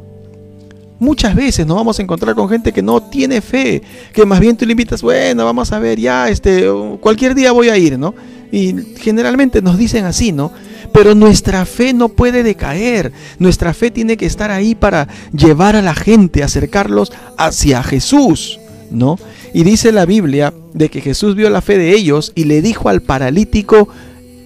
[0.99, 3.83] Muchas veces nos vamos a encontrar con gente que no tiene fe,
[4.15, 6.67] que más bien tú le invitas, bueno, vamos a ver, ya, este,
[7.01, 8.15] cualquier día voy a ir, ¿no?
[8.51, 10.53] Y generalmente nos dicen así, ¿no?
[10.93, 15.83] Pero nuestra fe no puede decaer, nuestra fe tiene que estar ahí para llevar a
[15.83, 18.59] la gente, acercarlos hacia Jesús,
[18.91, 19.19] ¿no?
[19.53, 22.89] Y dice la Biblia de que Jesús vio la fe de ellos y le dijo
[22.89, 23.89] al paralítico,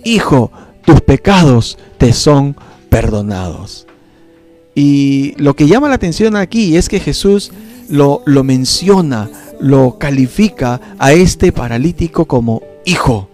[0.02, 0.50] Hijo,
[0.84, 2.56] tus pecados te son
[2.88, 3.86] perdonados.
[4.74, 7.50] Y lo que llama la atención aquí es que Jesús
[7.88, 9.28] lo, lo menciona,
[9.60, 13.28] lo califica a este paralítico como hijo,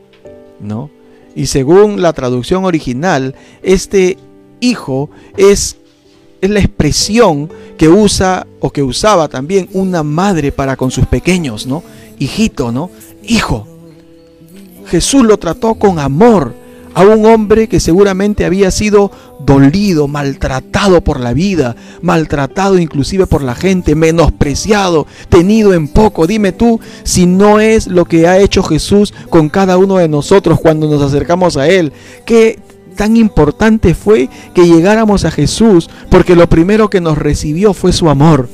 [0.60, 0.90] ¿no?
[1.34, 4.16] Y según la traducción original, este
[4.60, 5.76] hijo es,
[6.40, 11.66] es la expresión que usa o que usaba también una madre para con sus pequeños,
[11.66, 11.82] ¿no?
[12.18, 12.90] Hijito, ¿no?
[13.22, 13.68] Hijo.
[14.86, 16.54] Jesús lo trató con amor
[16.96, 23.42] a un hombre que seguramente había sido dolido, maltratado por la vida, maltratado inclusive por
[23.42, 26.26] la gente, menospreciado, tenido en poco.
[26.26, 30.58] Dime tú si no es lo que ha hecho Jesús con cada uno de nosotros
[30.58, 31.92] cuando nos acercamos a Él.
[32.24, 32.58] ¿Qué
[32.96, 35.90] tan importante fue que llegáramos a Jesús?
[36.08, 38.48] Porque lo primero que nos recibió fue su amor.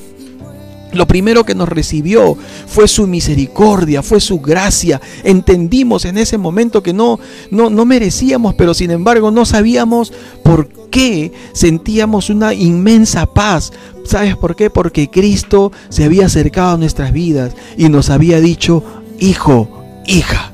[0.92, 5.00] Lo primero que nos recibió fue su misericordia, fue su gracia.
[5.24, 7.18] Entendimos en ese momento que no,
[7.50, 13.72] no, no merecíamos, pero sin embargo no sabíamos por qué sentíamos una inmensa paz.
[14.04, 14.68] ¿Sabes por qué?
[14.68, 18.84] Porque Cristo se había acercado a nuestras vidas y nos había dicho,
[19.18, 20.52] hijo, hija.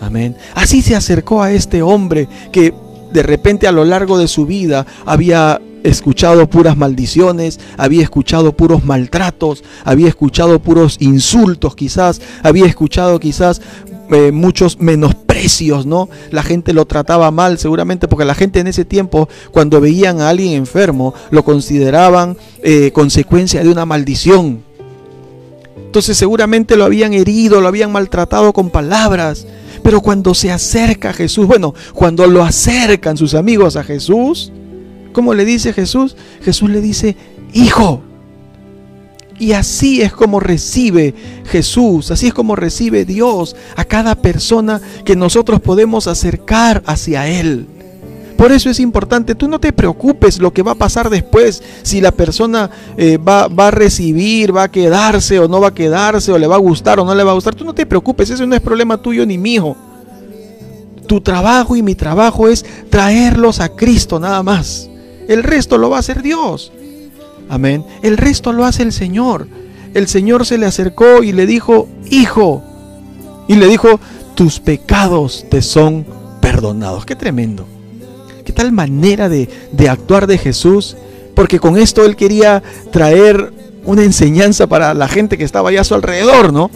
[0.00, 0.36] Amén.
[0.54, 2.74] Así se acercó a este hombre que
[3.12, 8.84] de repente a lo largo de su vida había escuchado puras maldiciones, había escuchado puros
[8.84, 13.60] maltratos, había escuchado puros insultos quizás, había escuchado quizás
[14.10, 16.08] eh, muchos menosprecios, ¿no?
[16.30, 20.28] La gente lo trataba mal seguramente porque la gente en ese tiempo cuando veían a
[20.28, 24.62] alguien enfermo lo consideraban eh, consecuencia de una maldición.
[25.76, 29.46] Entonces seguramente lo habían herido, lo habían maltratado con palabras.
[29.82, 34.52] Pero cuando se acerca a Jesús, bueno, cuando lo acercan sus amigos a Jesús,
[35.12, 36.16] ¿cómo le dice Jesús?
[36.42, 37.16] Jesús le dice,
[37.52, 38.02] hijo.
[39.38, 41.14] Y así es como recibe
[41.46, 47.66] Jesús, así es como recibe Dios a cada persona que nosotros podemos acercar hacia Él.
[48.36, 52.00] Por eso es importante, tú no te preocupes lo que va a pasar después, si
[52.00, 56.32] la persona eh, va, va, a recibir, va a quedarse o no va a quedarse,
[56.32, 57.54] o le va a gustar o no le va a gustar.
[57.54, 59.76] Tú no te preocupes, eso no es problema tuyo ni mío.
[61.06, 64.88] Tu trabajo y mi trabajo es traerlos a Cristo nada más.
[65.28, 66.72] El resto lo va a hacer Dios.
[67.48, 67.84] Amén.
[68.02, 69.46] El resto lo hace el Señor.
[69.94, 72.62] El Señor se le acercó y le dijo, hijo.
[73.48, 74.00] Y le dijo,
[74.34, 76.06] tus pecados te son
[76.40, 77.04] perdonados.
[77.04, 77.66] Qué tremendo
[78.42, 79.48] qué tal manera de,
[79.88, 80.96] actuar de Jesús,
[81.34, 83.52] porque con esto él quería traer
[83.84, 86.70] una enseñanza para la gente que estaba allá a su alrededor, ¿no?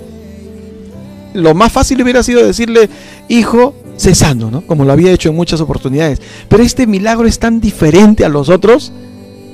[1.34, 2.88] Lo más fácil hubiera sido decirle,
[3.28, 4.62] hijo, sé sano, ¿no?
[4.62, 6.20] Como lo había hecho en muchas oportunidades.
[6.48, 8.92] Pero este milagro es tan diferente a los otros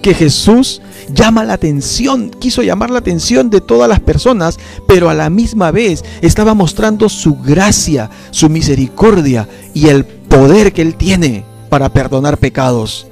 [0.02, 0.82] que Jesús
[1.14, 5.70] llama la atención, quiso llamar la atención de todas las personas, pero a la misma
[5.70, 12.38] vez estaba mostrando su gracia, su misericordia y el poder que él tiene para perdonar
[12.38, 13.06] pecados.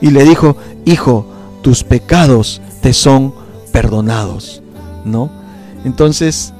[0.00, 1.26] Y le dijo, hijo,
[1.62, 3.34] tus pecados te son
[3.72, 4.62] perdonados,
[5.04, 5.30] ¿no?
[5.84, 6.52] Entonces,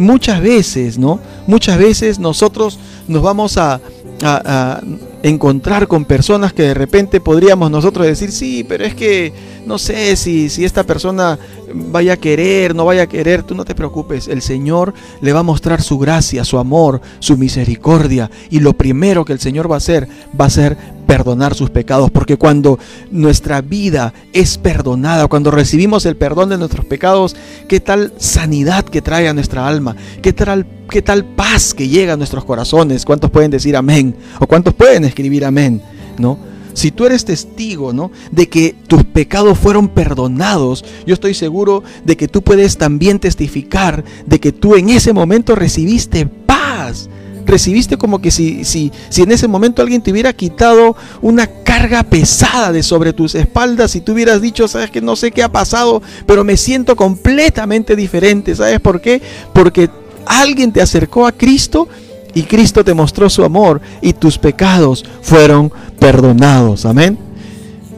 [0.00, 1.20] muchas veces, ¿no?
[1.46, 3.80] Muchas veces nosotros nos vamos a,
[4.22, 4.80] a,
[5.22, 9.32] encontrar con personas que de repente podríamos nosotros decir, sí, pero es que
[9.66, 11.38] no sé si, si esta persona
[11.74, 15.40] vaya a querer, no vaya a querer, tú no te preocupes, el Señor le va
[15.40, 19.74] a mostrar su gracia, su amor, su misericordia y lo primero que el Señor va
[19.74, 22.78] a hacer va a ser perdonar sus pecados, porque cuando
[23.10, 27.34] nuestra vida es perdonada, cuando recibimos el perdón de nuestros pecados,
[27.66, 32.12] qué tal sanidad que trae a nuestra alma, qué tal qué tal paz que llega
[32.12, 33.06] a nuestros corazones.
[33.06, 34.14] ¿Cuántos pueden decir amén?
[34.38, 35.80] ¿O cuántos pueden escribir amén?
[36.18, 36.38] ¿No?
[36.74, 38.10] Si tú eres testigo, ¿no?
[38.30, 44.04] De que tus pecados fueron perdonados, yo estoy seguro de que tú puedes también testificar
[44.26, 47.08] de que tú en ese momento recibiste paz.
[47.46, 52.04] Recibiste como que si, si, si en ese momento alguien te hubiera quitado una carga
[52.04, 55.50] pesada de sobre tus espaldas y tú hubieras dicho, sabes que no sé qué ha
[55.50, 58.54] pasado, pero me siento completamente diferente.
[58.54, 59.20] ¿Sabes por qué?
[59.52, 59.90] Porque
[60.30, 61.88] alguien te acercó a Cristo
[62.34, 66.86] y Cristo te mostró su amor y tus pecados fueron perdonados.
[66.86, 67.18] Amén.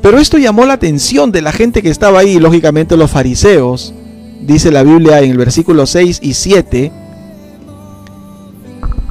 [0.01, 3.95] Pero esto llamó la atención de la gente que estaba ahí, lógicamente los fariseos.
[4.41, 6.93] Dice la Biblia en el versículo 6 y 7.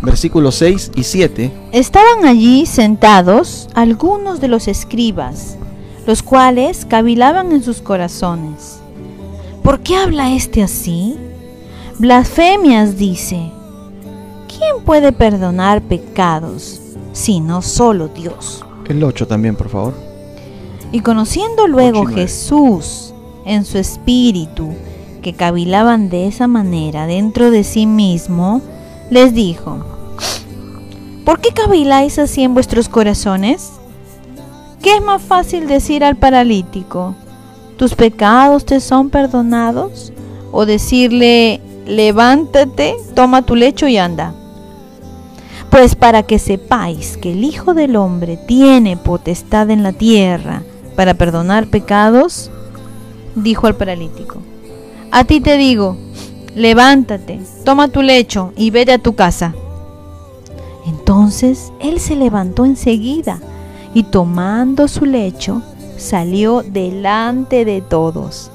[0.01, 1.51] Versículos 6 y 7.
[1.71, 5.57] Estaban allí sentados algunos de los escribas,
[6.05, 8.79] los cuales cavilaban en sus corazones.
[9.63, 11.15] ¿Por qué habla este así?
[12.01, 13.51] Blasfemias dice.
[14.47, 16.81] ¿Quién puede perdonar pecados
[17.13, 18.65] sino solo Dios?
[18.89, 19.93] El 8 también, por favor.
[20.91, 23.13] Y conociendo luego Jesús
[23.45, 24.69] en su espíritu,
[25.21, 28.63] que cavilaban de esa manera dentro de sí mismo,
[29.11, 29.85] les dijo,
[31.23, 33.73] ¿por qué caviláis así en vuestros corazones?
[34.81, 37.13] ¿Qué es más fácil decir al paralítico,
[37.77, 40.11] tus pecados te son perdonados?
[40.51, 44.33] O decirle, levántate, toma tu lecho y anda.
[45.69, 50.63] Pues para que sepáis que el Hijo del Hombre tiene potestad en la tierra
[50.95, 52.51] para perdonar pecados,
[53.35, 54.39] dijo al paralítico,
[55.11, 55.97] a ti te digo,
[56.55, 59.53] levántate, toma tu lecho y vete a tu casa.
[60.85, 63.39] Entonces él se levantó enseguida
[63.93, 65.61] y tomando su lecho
[65.97, 68.51] salió delante de todos,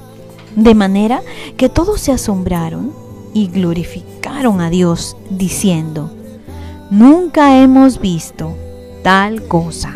[0.55, 1.21] de manera
[1.55, 3.06] que todos se asombraron
[3.37, 6.09] y glorificaron a Dios diciendo,
[6.89, 8.57] nunca hemos visto
[9.03, 9.93] tal cosa.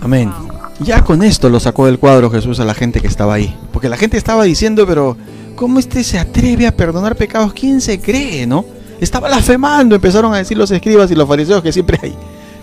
[0.00, 0.32] Amén.
[0.80, 3.54] Ya con esto lo sacó del cuadro Jesús a la gente que estaba ahí.
[3.70, 5.14] Porque la gente estaba diciendo, pero
[5.54, 7.52] ¿cómo este se atreve a perdonar pecados?
[7.52, 8.64] ¿Quién se cree, no?
[8.98, 12.14] Estaba blasfemando, empezaron a decir los escribas y los fariseos que siempre hay,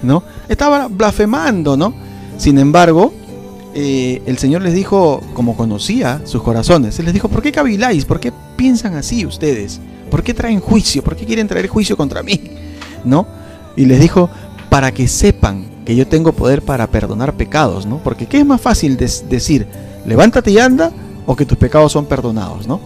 [0.01, 0.23] ¿no?
[0.47, 1.93] Estaba blasfemando, ¿no?
[2.39, 3.13] Sin embargo,
[3.73, 8.05] eh, el Señor les dijo, como conocía sus corazones, Él les dijo, ¿por qué caviláis?
[8.05, 9.79] ¿Por qué piensan así ustedes?
[10.09, 11.03] ¿Por qué traen juicio?
[11.03, 12.41] ¿Por qué quieren traer juicio contra mí?
[13.05, 13.27] ¿No?
[13.75, 14.29] Y les dijo,
[14.69, 17.97] para que sepan que yo tengo poder para perdonar pecados, ¿no?
[17.97, 19.67] Porque ¿qué es más fácil decir?
[20.05, 20.91] Levántate y anda
[21.25, 22.79] o que tus pecados son perdonados, ¿no?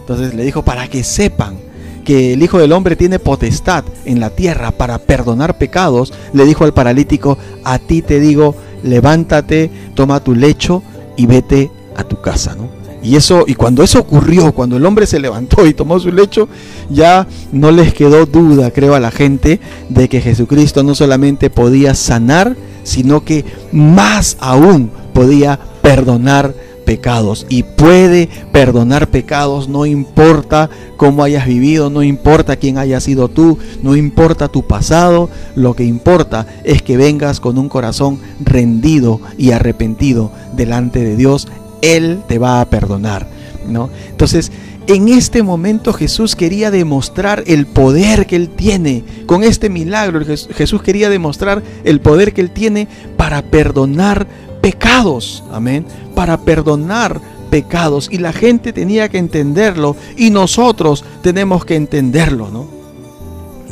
[0.00, 1.56] Entonces le dijo, para que sepan
[2.04, 6.64] que el Hijo del Hombre tiene potestad en la tierra para perdonar pecados, le dijo
[6.64, 10.82] al paralítico, a ti te digo, levántate, toma tu lecho
[11.16, 12.78] y vete a tu casa, ¿no?
[13.02, 16.48] Y eso, y cuando eso ocurrió, cuando el hombre se levantó y tomó su lecho,
[16.90, 21.94] ya no les quedó duda, creo, a la gente de que Jesucristo no solamente podía
[21.94, 26.54] sanar, sino que más aún podía perdonar
[26.88, 33.28] pecados y puede perdonar pecados, no importa cómo hayas vivido, no importa quién hayas sido
[33.28, 39.20] tú, no importa tu pasado, lo que importa es que vengas con un corazón rendido
[39.36, 41.48] y arrepentido delante de Dios,
[41.82, 43.28] Él te va a perdonar,
[43.68, 43.90] ¿no?
[44.08, 44.50] Entonces,
[44.86, 49.04] en este momento Jesús quería demostrar el poder que Él tiene.
[49.26, 54.26] Con este milagro Jesús quería demostrar el poder que Él tiene para perdonar
[54.68, 55.42] pecados.
[55.50, 55.86] Amén.
[56.14, 58.10] Para perdonar pecados.
[58.12, 59.96] Y la gente tenía que entenderlo.
[60.14, 62.66] Y nosotros tenemos que entenderlo, ¿no?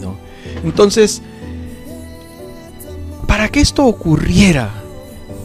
[0.01, 0.17] ¿No?
[0.65, 1.21] Entonces,
[3.27, 4.71] para que esto ocurriera,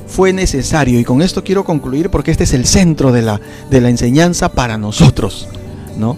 [0.07, 3.81] fue necesario, y con esto quiero concluir porque este es el centro de la, de
[3.81, 5.49] la enseñanza para nosotros,
[5.97, 6.17] ¿no?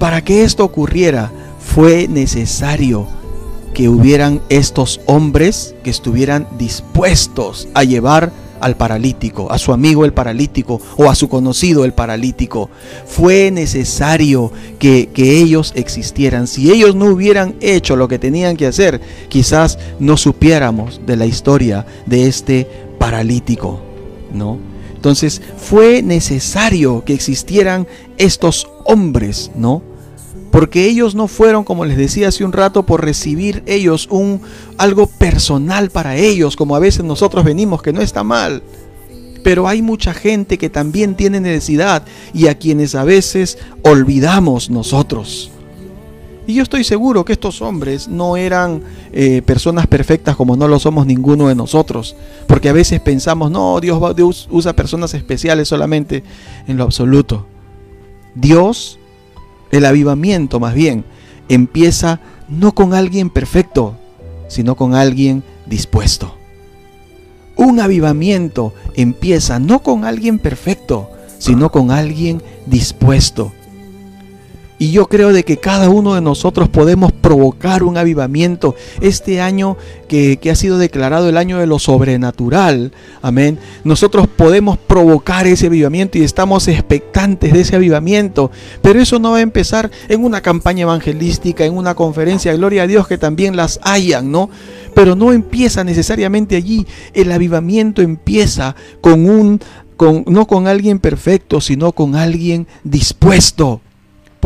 [0.00, 3.06] Para que esto ocurriera, fue necesario
[3.76, 10.14] que hubieran estos hombres que estuvieran dispuestos a llevar al paralítico, a su amigo el
[10.14, 12.70] paralítico o a su conocido el paralítico.
[13.04, 16.46] Fue necesario que, que, ellos existieran.
[16.46, 21.26] Si ellos no hubieran hecho lo que tenían que hacer, quizás no supiéramos de la
[21.26, 22.66] historia de este
[22.98, 23.82] paralítico,
[24.32, 24.56] ¿no?
[24.94, 27.86] Entonces fue necesario que existieran
[28.16, 29.82] estos hombres, ¿no?
[30.50, 34.40] Porque ellos no fueron, como les decía hace un rato, por recibir ellos un
[34.78, 38.62] algo personal para ellos, como a veces nosotros venimos, que no está mal.
[39.42, 45.50] Pero hay mucha gente que también tiene necesidad y a quienes a veces olvidamos nosotros.
[46.48, 48.82] Y yo estoy seguro que estos hombres no eran
[49.12, 52.14] eh, personas perfectas como no lo somos ninguno de nosotros.
[52.46, 56.22] Porque a veces pensamos, no, Dios, Dios usa personas especiales solamente
[56.68, 57.46] en lo absoluto.
[58.36, 59.00] Dios
[59.70, 61.04] el avivamiento más bien
[61.48, 63.96] empieza no con alguien perfecto,
[64.48, 66.34] sino con alguien dispuesto.
[67.56, 73.52] Un avivamiento empieza no con alguien perfecto, sino con alguien dispuesto.
[74.78, 78.74] Y yo creo de que cada uno de nosotros podemos provocar un avivamiento.
[79.00, 84.76] Este año que, que, ha sido declarado el año de lo sobrenatural, amén, nosotros podemos
[84.76, 88.50] provocar ese avivamiento y estamos expectantes de ese avivamiento.
[88.82, 92.86] Pero eso no va a empezar en una campaña evangelística, en una conferencia, gloria a
[92.86, 94.50] Dios que también las hayan, ¿no?
[94.94, 96.86] Pero no empieza necesariamente allí.
[97.14, 99.60] El avivamiento empieza con un,
[99.96, 103.80] con, no con alguien perfecto, sino con alguien dispuesto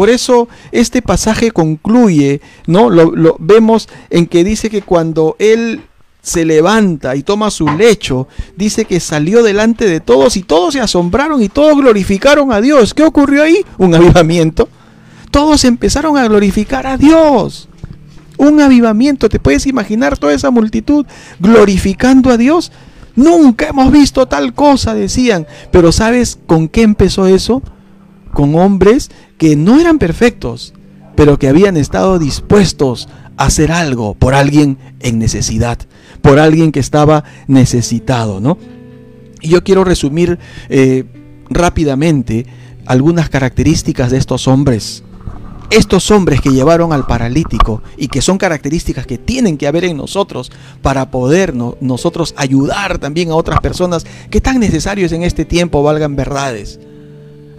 [0.01, 2.89] por eso este pasaje concluye, ¿no?
[2.89, 5.83] Lo, vemos en que dice que cuando él
[6.23, 10.81] se levanta y toma su lecho, dice que salió delante de todos y todos se
[10.81, 12.95] asombraron y todos glorificaron a Dios.
[12.95, 13.63] ¿Qué ocurrió ahí?
[13.77, 14.71] Un avivamiento.
[15.31, 17.69] Todos empezaron a glorificar a Dios.
[18.39, 19.29] Un avivamiento.
[19.29, 21.05] ¿Te puedes imaginar toda esa multitud
[21.41, 22.73] glorificando a Dios?
[23.17, 25.47] Nunca hemos visto tal cosa, decían.
[25.71, 27.63] Pero ¿sabes con qué empezó eso?
[28.33, 30.75] Con hombres que no eran perfectos,
[31.16, 35.79] pero que habían estado dispuestos a hacer algo por alguien en necesidad,
[36.23, 38.59] por alguien que estaba necesitado, ¿no?
[39.40, 40.38] Y yo quiero resumir
[40.69, 41.05] eh,
[41.49, 42.47] rápidamente
[42.87, 45.03] algunas características de estos hombres.
[45.71, 49.97] Estos hombres que llevaron al paralítico y que son características que tienen que haber en
[49.97, 50.51] nosotros
[50.83, 56.16] para poder nosotros ayudar también a otras personas que tan necesarios en este tiempo valgan
[56.16, 56.81] verdades.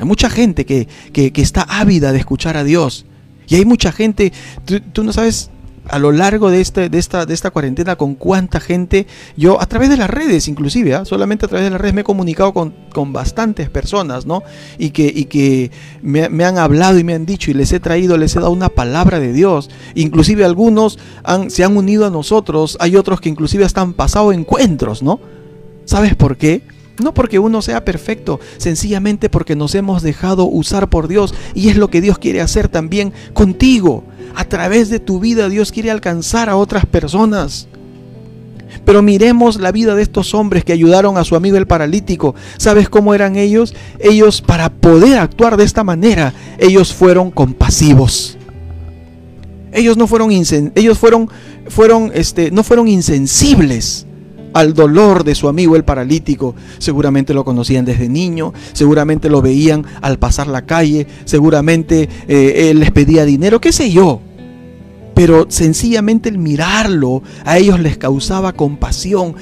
[0.02, 3.06] Hay mucha gente que, está ávida de escuchar a Dios.
[3.48, 4.34] Y hay mucha gente,
[4.66, 5.52] tú, no sabes
[5.88, 9.06] a lo largo de, este, de, esta, de esta cuarentena con cuánta gente,
[9.38, 11.06] yo a través de las redes inclusive, ¿ah?
[11.06, 12.74] solamente a través de las redes me he comunicado con,
[13.14, 14.42] bastantes personas, ¿no?
[14.80, 15.70] Y que, y que
[16.02, 18.70] me, han hablado y me han dicho y les he traído, les he dado una
[18.70, 19.70] palabra de Dios.
[19.94, 20.98] Inclusive algunos
[21.50, 25.20] se han unido a nosotros, hay otros que inclusive hasta han pasado encuentros, ¿no?
[25.86, 26.64] ¿Sabes por qué?
[27.00, 31.78] No porque uno sea perfecto, sencillamente porque nos hemos dejado usar por Dios y es
[31.78, 34.04] lo que Dios quiere hacer también contigo.
[34.36, 37.68] A través de tu vida Dios quiere alcanzar a otras personas.
[38.86, 42.36] Pero miremos la vida de estos hombres que ayudaron a su amigo el paralítico.
[42.58, 43.74] ¿Sabes cómo eran ellos?
[44.00, 48.38] Ellos para poder actuar de esta manera, ellos fueron compasivos.
[49.74, 51.30] Ellos no fueron ellos fueron
[51.70, 54.06] fueron este no fueron insensibles
[54.54, 56.56] al dolor de su amigo el paralítico.
[56.78, 62.80] Seguramente lo conocían desde niño, seguramente lo veían al pasar la calle, seguramente eh, él
[62.80, 64.22] les pedía dinero, qué sé yo.
[65.14, 69.36] Pero sencillamente el mirarlo a ellos les causaba compasión.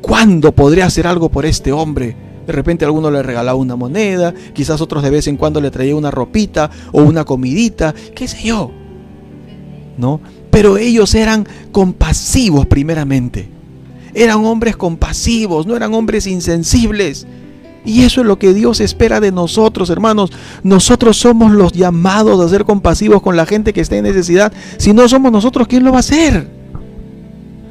[0.00, 2.14] ¿Cuándo podré hacer algo por este hombre?
[2.46, 5.96] De repente alguno le regalaba una moneda, quizás otros de vez en cuando le traía
[5.96, 8.70] una ropita o una comidita, qué sé yo.
[9.96, 10.20] ¿No?
[10.50, 13.48] Pero ellos eran compasivos primeramente.
[14.14, 17.26] Eran hombres compasivos, no eran hombres insensibles.
[17.84, 20.32] Y eso es lo que Dios espera de nosotros, hermanos.
[20.62, 24.52] Nosotros somos los llamados a ser compasivos con la gente que está en necesidad.
[24.78, 26.48] Si no somos nosotros, ¿quién lo va a hacer?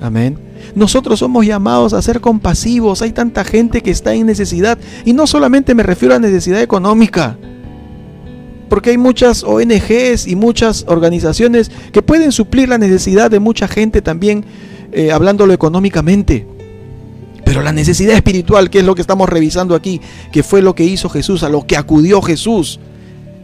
[0.01, 0.37] Amén.
[0.75, 3.01] Nosotros somos llamados a ser compasivos.
[3.01, 4.77] Hay tanta gente que está en necesidad.
[5.03, 7.37] Y no solamente me refiero a necesidad económica.
[8.69, 14.01] Porque hay muchas ONGs y muchas organizaciones que pueden suplir la necesidad de mucha gente
[14.01, 14.45] también
[14.93, 16.47] eh, hablándolo económicamente.
[17.43, 20.85] Pero la necesidad espiritual, que es lo que estamos revisando aquí, que fue lo que
[20.85, 22.79] hizo Jesús, a lo que acudió Jesús,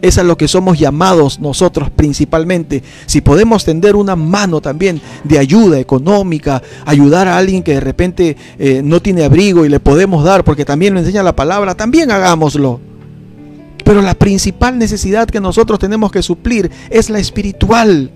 [0.02, 2.82] es a lo que somos llamados nosotros principalmente.
[3.06, 8.36] Si podemos tender una mano también de ayuda económica, ayudar a alguien que de repente
[8.58, 12.10] eh, no tiene abrigo y le podemos dar, porque también lo enseña la palabra, también
[12.10, 12.80] hagámoslo.
[13.84, 18.10] Pero la principal necesidad que nosotros tenemos que suplir es la espiritual.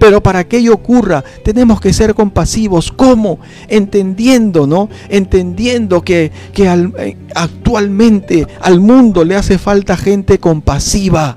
[0.00, 2.90] Pero para que ello ocurra, tenemos que ser compasivos.
[2.90, 3.38] ¿Cómo?
[3.68, 4.88] Entendiendo, ¿no?
[5.10, 11.36] Entendiendo que, eh, actualmente al mundo le hace falta gente compasiva.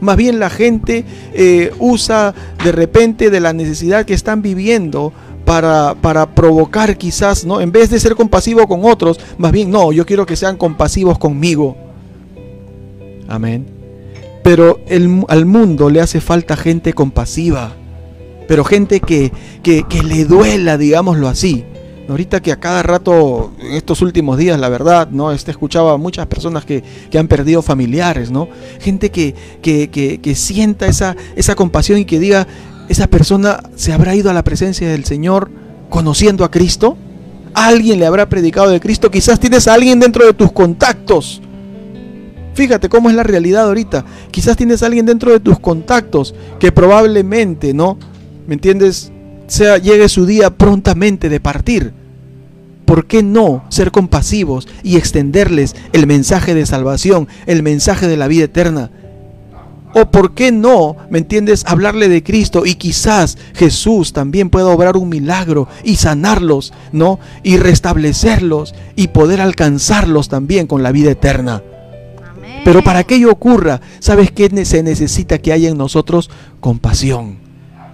[0.00, 5.12] Más bien la gente eh, usa de repente de la necesidad que están viviendo
[5.44, 7.60] para, para, provocar quizás, ¿no?
[7.60, 11.16] En vez de ser compasivo con otros, más bien, no, yo quiero que sean compasivos
[11.16, 11.76] conmigo.
[13.28, 13.75] Amén.
[14.46, 14.78] Pero
[15.26, 17.74] al mundo le hace falta gente compasiva,
[18.46, 19.32] pero gente que,
[19.64, 21.64] que, le duela, digámoslo así.
[22.08, 25.32] Ahorita que a cada rato, en estos últimos días, la verdad, ¿no?
[25.32, 26.84] Este escuchaba a muchas personas que,
[27.18, 28.46] han perdido familiares, ¿no?
[28.78, 32.46] Gente que, que, sienta esa, esa compasión y que diga,
[32.88, 35.50] esa persona se habrá ido a la presencia del Señor
[35.90, 36.96] conociendo a Cristo.
[37.52, 39.10] Alguien le habrá predicado de Cristo.
[39.10, 41.42] Quizás tienes a alguien dentro de tus contactos
[42.56, 44.06] Fíjate cómo es la realidad ahorita.
[44.30, 47.98] Quizás tienes a alguien dentro de tus contactos que probablemente, ¿no?
[48.46, 49.12] ¿Me entiendes?
[49.46, 51.92] Sea, llegue su día prontamente de partir.
[52.86, 58.26] ¿Por qué no ser compasivos y extenderles el mensaje de salvación, el mensaje de la
[58.26, 58.90] vida eterna?
[59.92, 61.62] O por qué no, ¿me entiendes?
[61.66, 67.20] Hablarle de Cristo y quizás Jesús también pueda obrar un milagro y sanarlos, ¿no?
[67.42, 71.62] Y restablecerlos y poder alcanzarlos también con la vida eterna.
[72.66, 76.30] Pero para que ello ocurra, ¿sabes qué se necesita que haya en nosotros?
[76.58, 77.38] Compasión.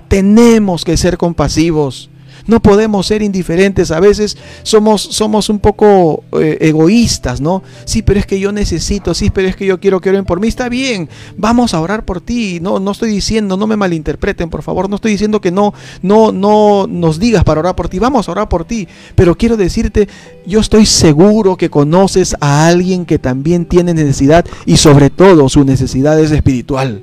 [0.09, 2.09] Tenemos que ser compasivos.
[2.47, 3.91] No podemos ser indiferentes.
[3.91, 7.63] A veces somos, somos un poco eh, egoístas, ¿no?
[7.85, 10.41] Sí, pero es que yo necesito, sí, pero es que yo quiero que oren por
[10.41, 10.49] mí.
[10.49, 12.59] Está bien, vamos a orar por ti.
[12.61, 14.89] No, no estoy diciendo, no me malinterpreten, por favor.
[14.89, 15.73] No estoy diciendo que no,
[16.03, 17.99] no, no nos digas para orar por ti.
[17.99, 18.89] Vamos a orar por ti.
[19.15, 20.09] Pero quiero decirte,
[20.47, 25.65] yo estoy seguro que conoces a alguien que también tiene necesidad y sobre todo su
[25.65, 27.03] necesidad es espiritual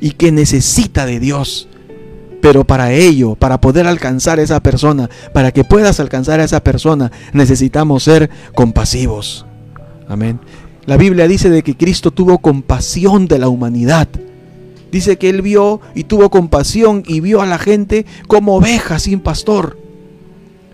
[0.00, 1.68] y que necesita de Dios.
[2.44, 6.62] Pero para ello, para poder alcanzar a esa persona, para que puedas alcanzar a esa
[6.62, 9.46] persona, necesitamos ser compasivos.
[10.08, 10.38] Amén.
[10.84, 14.08] La Biblia dice de que Cristo tuvo compasión de la humanidad.
[14.92, 19.20] Dice que Él vio y tuvo compasión y vio a la gente como ovejas sin
[19.20, 19.78] pastor.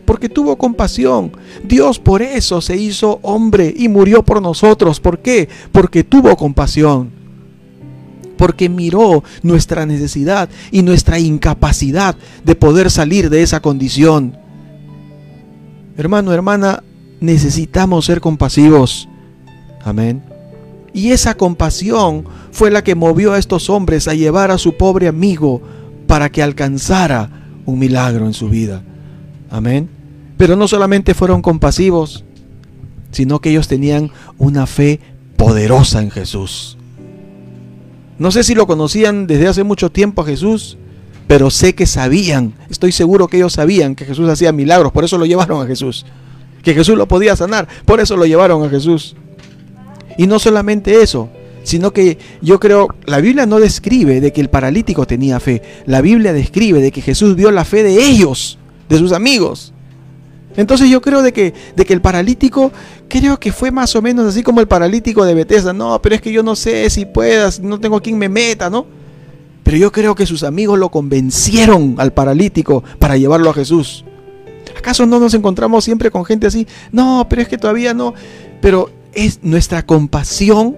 [0.06, 1.30] Porque tuvo compasión.
[1.62, 4.98] Dios por eso se hizo hombre y murió por nosotros.
[4.98, 5.48] ¿Por qué?
[5.70, 7.19] Porque tuvo compasión
[8.40, 14.34] porque miró nuestra necesidad y nuestra incapacidad de poder salir de esa condición.
[15.98, 16.82] Hermano, hermana,
[17.20, 19.10] necesitamos ser compasivos.
[19.84, 20.22] Amén.
[20.94, 25.06] Y esa compasión fue la que movió a estos hombres a llevar a su pobre
[25.06, 25.60] amigo
[26.06, 27.28] para que alcanzara
[27.66, 28.82] un milagro en su vida.
[29.50, 29.90] Amén.
[30.38, 32.24] Pero no solamente fueron compasivos,
[33.10, 34.98] sino que ellos tenían una fe
[35.36, 36.78] poderosa en Jesús.
[38.20, 40.76] No sé si lo conocían desde hace mucho tiempo a Jesús,
[41.26, 45.16] pero sé que sabían, estoy seguro que ellos sabían que Jesús hacía milagros, por eso
[45.16, 46.04] lo llevaron a Jesús.
[46.62, 49.16] Que Jesús lo podía sanar, por eso lo llevaron a Jesús.
[50.18, 51.30] Y no solamente eso,
[51.62, 56.02] sino que yo creo, la Biblia no describe de que el paralítico tenía fe, la
[56.02, 58.58] Biblia describe de que Jesús vio la fe de ellos
[58.90, 59.72] de sus amigos.
[60.56, 62.72] Entonces yo creo de que, de que el paralítico,
[63.08, 65.72] creo que fue más o menos así como el paralítico de Bethesda.
[65.72, 68.86] No, pero es que yo no sé si puedas, no tengo quien me meta, ¿no?
[69.62, 74.04] Pero yo creo que sus amigos lo convencieron al paralítico para llevarlo a Jesús.
[74.76, 76.66] ¿Acaso no nos encontramos siempre con gente así?
[76.90, 78.14] No, pero es que todavía no.
[78.60, 80.76] Pero es nuestra compasión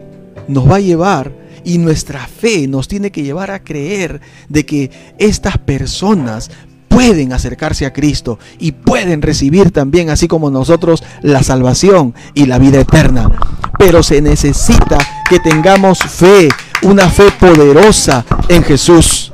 [0.48, 1.32] nos va a llevar
[1.64, 6.50] y nuestra fe nos tiene que llevar a creer de que estas personas
[6.92, 12.58] pueden acercarse a Cristo y pueden recibir también, así como nosotros, la salvación y la
[12.58, 13.30] vida eterna.
[13.78, 16.48] Pero se necesita que tengamos fe,
[16.82, 19.32] una fe poderosa en Jesús.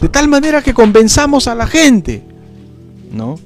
[0.00, 2.22] De tal manera que convenzamos a la gente.
[3.10, 3.36] ¿No?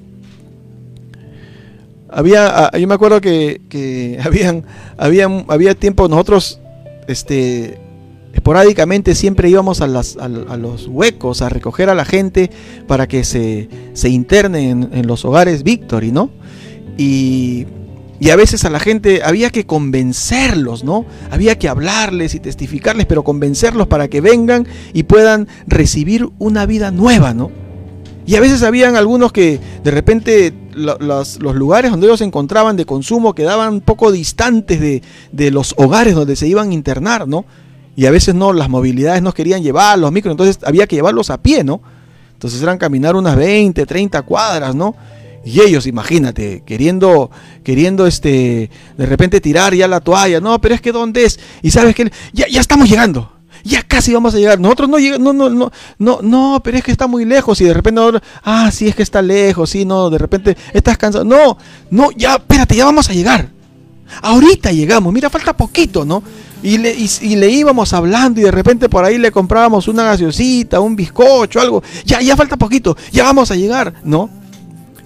[2.11, 4.65] Había, ah, yo me acuerdo que, habían,
[4.99, 6.61] habían, había tiempo nosotros,
[7.07, 7.79] este,
[8.33, 12.51] esporádicamente siempre íbamos a, los huecos a recoger a la gente
[12.87, 16.31] para que se, se en, los hogares Victory, ¿no?
[16.97, 17.67] Y,
[18.21, 21.05] y, a veces a la gente había que convencerlos, ¿no?
[21.31, 26.91] Había que hablarles y testificarles, pero convencerlos para que vengan y puedan recibir una vida
[26.91, 27.51] nueva, ¿no?
[28.25, 32.87] Y a veces habían algunos que de repente los, lugares donde ellos se encontraban de
[32.87, 35.03] consumo quedaban poco distantes de,
[35.33, 37.45] de los hogares donde se iban a internar, ¿no?
[37.95, 41.31] Y a veces no, las movilidades no querían llevar los micros, entonces había que llevarlos
[41.31, 41.83] a pie, ¿no?
[42.33, 44.97] Entonces eran caminar unas 20, 30 cuadras, ¿no?
[45.45, 47.31] Y ellos, imagínate, queriendo,
[47.65, 51.39] queriendo este, de repente tirar ya la toalla, no, pero es que ¿dónde es?
[51.63, 53.33] Y sabes que ya, ya estamos llegando,
[53.65, 54.59] ya casi vamos a llegar.
[54.59, 57.65] Nosotros no llegamos, no, no, no, no, no, pero es que está muy lejos y
[57.65, 58.01] de repente,
[58.45, 61.25] ah, sí, es que está lejos, sí, no, de repente estás cansado.
[61.25, 61.59] No,
[61.91, 63.52] no, ya, espérate, ya vamos a llegar.
[64.21, 66.23] Ahorita llegamos, mira, falta poquito, ¿no?
[66.63, 70.79] Y le, y, le íbamos hablando y de repente por ahí le comprábamos una gaseosita,
[70.79, 71.83] un bizcocho, algo.
[72.05, 74.31] Ya, ya falta poquito, ya vamos a llegar, ¿no?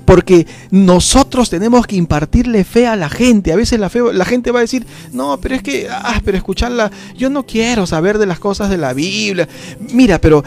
[0.05, 3.53] Porque nosotros tenemos que impartirle fe a la gente.
[3.53, 6.37] A veces la, fe, la gente va a decir, no, pero es que, ah, pero
[6.37, 9.49] escucharla, yo no quiero saber de las cosas de la Biblia.
[9.93, 10.45] Mira, pero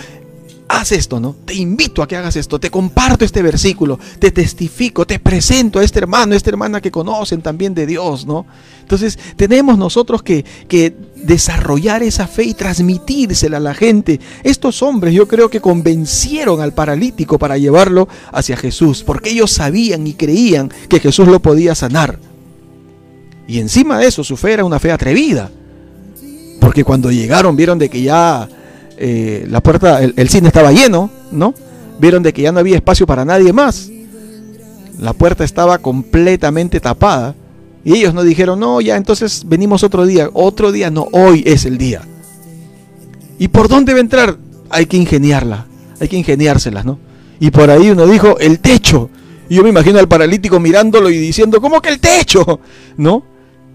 [0.70, 1.36] haz esto, ¿no?
[1.46, 5.84] Te invito a que hagas esto, te comparto este versículo, te testifico, te presento a
[5.84, 8.46] este hermano, a esta hermana que conocen también de Dios, ¿no?
[8.80, 14.20] Entonces tenemos nosotros que, que desarrollar esa fe y transmitírsela a la gente.
[14.44, 20.06] Estos hombres yo creo que convencieron al paralítico para llevarlo hacia Jesús, porque ellos sabían
[20.06, 22.20] y creían que Jesús lo podía sanar.
[23.48, 25.50] Y encima de eso su fe era una fe atrevida,
[26.62, 28.48] porque cuando llegaron vieron de que ya
[29.02, 31.54] eh, la puerta, el, cine estaba lleno, ¿no?
[32.00, 33.90] Vieron de que ya no había espacio para nadie más.
[35.00, 37.34] La puerta estaba completamente tapada.
[37.86, 40.30] Y ellos no dijeron, no, ya entonces venimos otro día.
[40.34, 42.02] Otro día, no, hoy es el día.
[43.38, 44.38] ¿Y por dónde va a entrar?
[44.70, 45.66] Hay que ingeniarla,
[46.02, 47.00] hay que ingeniárselas, ¿no?
[47.40, 49.10] Y por ahí uno dijo, el techo.
[49.48, 52.60] Y yo me imagino al paralítico mirándolo y diciendo, ¿cómo que el techo?
[52.98, 53.24] ¿No?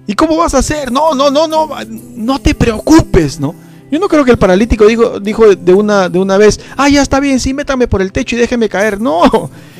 [0.06, 0.92] ¿Y cómo vas a hacer?
[0.92, 3.54] No, no, no, no, no te preocupes, ¿no?
[3.94, 7.00] Yo no creo que el paralítico dijo, dijo de, una, de una vez, ah, ya
[7.00, 9.00] está bien, sí, métame por el techo y déjeme caer.
[9.00, 9.22] No,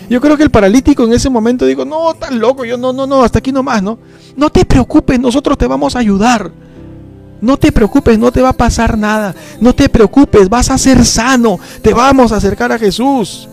[0.09, 3.09] yo creo que el paralítico en ese momento dijo, no, tan loco, yo no, no,
[3.09, 3.99] no, hasta aquí nomás, ¿no?
[4.37, 6.53] No te preocupes, nosotros te vamos a ayudar.
[7.41, 9.35] No te preocupes, no te va a pasar nada.
[9.61, 11.59] No te preocupes, vas a ser sano.
[11.83, 13.49] Te vamos a acercar a Jesús.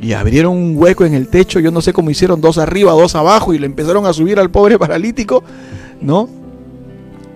[0.00, 3.16] Y abrieron un hueco en el techo, yo no sé cómo hicieron, dos arriba, dos
[3.16, 5.42] abajo, y le empezaron a subir al pobre paralítico,
[6.00, 6.28] ¿no?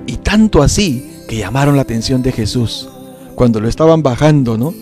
[0.06, 2.88] Y tanto así que llamaron la atención de Jesús
[3.36, 4.74] cuando lo estaban bajando, ¿no?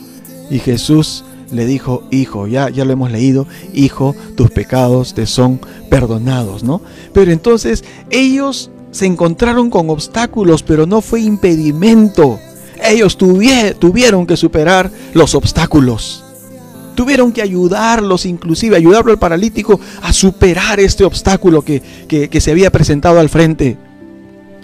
[0.48, 5.60] Y Jesús le dijo, hijo, ya, ya lo hemos leído, hijo, tus pecados te son
[5.90, 6.80] perdonados, ¿no?
[7.12, 12.38] Pero entonces ellos se encontraron con obstáculos, pero no fue impedimento.
[12.82, 16.24] Ellos tuvieron que superar los obstáculos.
[16.94, 22.70] Tuvieron que ayudarlos, inclusive ayudarlo al paralítico a superar este obstáculo que, que se había
[22.70, 23.76] presentado al frente.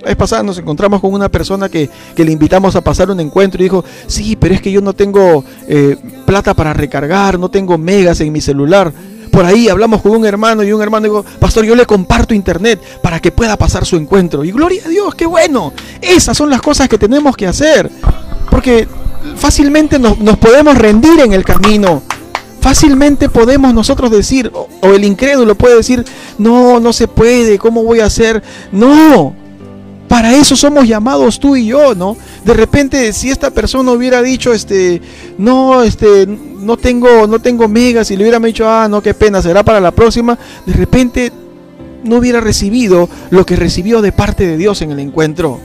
[0.04, 3.64] Vez pasada nos encontramos con una persona que, le invitamos a pasar un encuentro y
[3.64, 5.96] dijo, sí, pero es que yo no tengo eh,
[6.26, 8.92] plata para recargar, no tengo megas en mi celular.
[9.30, 12.80] Por ahí hablamos con un hermano y un hermano dijo, pastor, yo le comparto internet
[13.00, 14.44] para que pueda pasar su encuentro.
[14.44, 15.72] Y gloria a Dios, qué bueno.
[16.00, 17.90] Esas son las cosas que tenemos que hacer.
[18.50, 18.86] Porque
[19.36, 22.02] fácilmente nos, podemos rendir en el camino
[22.60, 26.04] fácilmente podemos nosotros decir, o, el incrédulo puede decir,
[26.38, 28.40] no, no se puede, ¿cómo voy a hacer?
[28.70, 29.34] No,
[30.12, 32.18] para eso somos llamados tú y yo, ¿no?
[32.44, 35.00] De repente, si esta persona hubiera dicho, este,
[35.38, 39.40] no, este, no tengo, no tengo megas, y le hubiera dicho, ah, no, qué pena,
[39.40, 41.32] será para la próxima, de repente
[42.04, 45.58] no hubiera recibido lo que recibió de parte de Dios en el encuentro.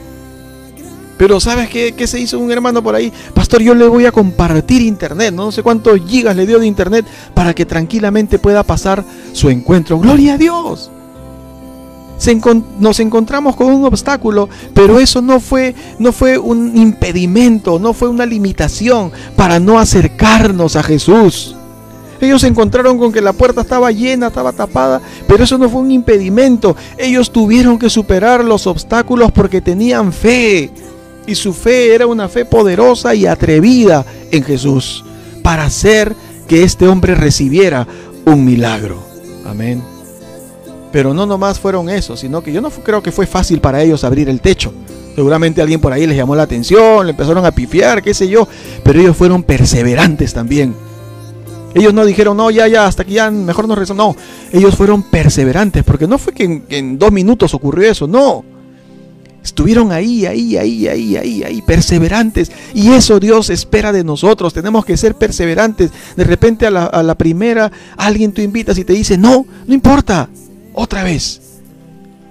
[1.18, 3.12] Pero ¿sabes qué, qué, se hizo un hermano por ahí?
[3.34, 5.34] Pastor, yo le voy a compartir internet.
[5.34, 9.98] No sé cuántos gigas le dio de internet para que tranquilamente pueda pasar su encuentro.
[9.98, 10.90] Gloria a Dios.
[12.78, 18.08] Nos encontramos con un obstáculo, pero eso no fue, no fue un impedimento, no fue
[18.08, 21.54] una limitación para no acercarnos a Jesús.
[22.20, 25.80] Ellos se encontraron con que la puerta estaba llena, estaba tapada, pero eso no fue
[25.80, 26.74] un impedimento.
[26.96, 30.70] Ellos tuvieron que superar los obstáculos porque tenían fe.
[31.26, 35.04] Y su fe era una fe poderosa y atrevida en Jesús
[35.42, 36.16] para hacer
[36.48, 37.86] que este hombre recibiera
[38.24, 38.98] un milagro.
[39.44, 39.97] Amén.
[40.90, 44.04] Pero no nomás fueron eso, sino que yo no creo que fue fácil para ellos
[44.04, 44.72] abrir el techo.
[45.14, 48.46] Seguramente alguien por ahí les llamó la atención, le empezaron a pifiar, qué sé yo,
[48.84, 50.74] pero ellos fueron perseverantes también.
[51.74, 53.94] Ellos no dijeron, no, ya, ya, hasta aquí ya, mejor nos.
[53.94, 54.16] No,
[54.52, 58.44] ellos fueron perseverantes, porque no fue que en, dos minutos ocurrió eso, no.
[59.42, 62.50] Estuvieron ahí, ahí, ahí, ahí, ahí, ahí, perseverantes.
[62.74, 64.52] Y eso Dios espera de nosotros.
[64.52, 65.90] Tenemos que ser perseverantes.
[66.16, 69.74] De repente a la, a la primera alguien tú invitas y te dice, no, no
[69.74, 70.28] importa.
[70.80, 71.40] Otra vez.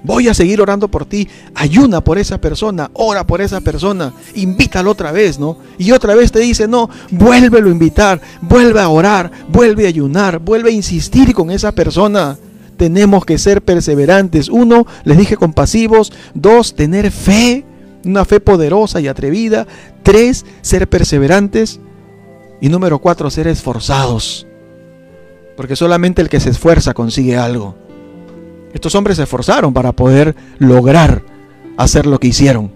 [0.04, 1.28] Voy a seguir orando por ti.
[1.54, 2.89] Ayuna por esa persona.
[2.93, 4.14] Ora por esa persona.
[4.36, 5.58] Invítalo otra vez, ¿no?
[5.78, 8.22] Y otra vez te dice, no, vuélvelo a invitar.
[8.39, 9.30] Vuelve a orar.
[9.50, 10.39] Vuelve a ayunar.
[10.39, 12.38] Vuelve a insistir con esa persona.
[12.78, 14.48] Tenemos que ser perseverantes.
[14.48, 16.14] Uno, les dije compasivos.
[16.34, 17.66] Dos, tener fe.
[18.06, 19.68] Una fe poderosa y atrevida.
[20.04, 21.82] Tres, ser perseverantes.
[22.62, 24.48] Y número cuatro, ser esforzados.
[25.58, 27.87] Porque solamente el que se esfuerza consigue algo.
[28.74, 31.24] Estos hombres se esforzaron para poder lograr
[31.78, 32.72] hacer lo que hicieron.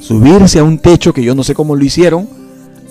[0.00, 2.28] Subirse a un techo que yo no sé cómo lo hicieron,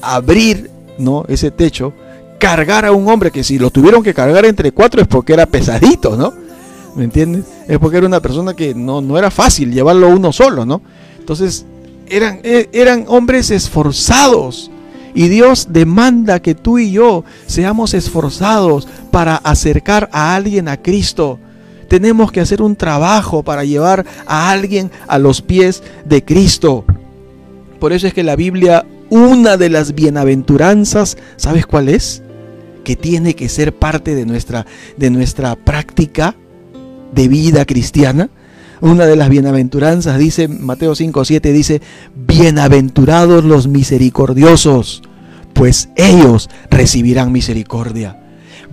[0.02, 1.26] abrir ¿no?
[1.28, 1.94] ese techo,
[2.40, 5.46] cargar a un hombre que si lo tuvieron que cargar entre cuatro es porque era
[5.46, 6.34] pesadito, ¿no?
[6.96, 7.46] ¿Me entiendes?
[7.68, 10.82] Es porque era una persona que no, no era fácil llevarlo uno solo, ¿no?
[11.20, 11.66] Entonces,
[12.10, 14.72] eran, e, eran hombres esforzados.
[15.14, 21.38] Y Dios demanda que tú y yo seamos esforzados para acercar a alguien a Cristo
[21.92, 26.86] tenemos que hacer un trabajo para llevar a alguien a los pies de Cristo.
[27.82, 32.24] Por eso es que la Biblia, una de las bienaventuranzas, ¿sabes cuál es?
[32.86, 34.66] Que tiene que ser parte de nuestra,
[34.96, 36.34] de nuestra práctica
[37.14, 38.30] de vida cristiana.
[38.80, 41.82] Una de las bienaventuranzas dice, Mateo 5, 7 dice,
[42.16, 45.02] bienaventurados los misericordiosos,
[45.52, 48.21] pues ellos recibirán misericordia.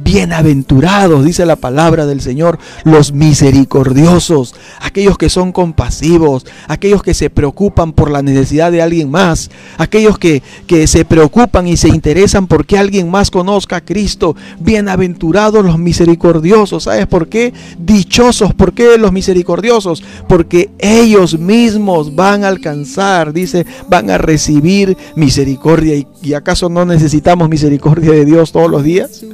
[0.01, 7.31] Bienaventurados, dice la palabra del Señor, los misericordiosos, aquellos que son compasivos, aquellos que se
[7.31, 12.47] preocupan por la necesidad de alguien más, aquellos que, que se preocupan y se interesan
[12.47, 14.37] porque alguien más conozca a Cristo.
[14.61, 16.85] Bienaventurados los misericordiosos.
[16.85, 17.53] ¿Sabes por qué?
[17.79, 18.55] Dichosos.
[18.55, 20.03] ¿Por qué los misericordiosos?
[20.29, 25.97] Porque ellos mismos van a alcanzar, dice, van a recibir misericordia.
[25.97, 29.25] ¿Y, y acaso no necesitamos misericordia de Dios todos los días?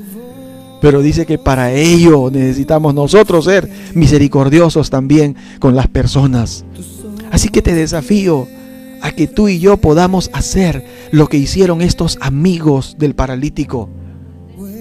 [0.84, 6.66] Pero dice que para ello necesitamos nosotros ser misericordiosos también con las personas.
[7.30, 8.46] Así que te desafío
[9.00, 13.88] a que tú y yo podamos hacer lo que hicieron estos amigos del paralítico.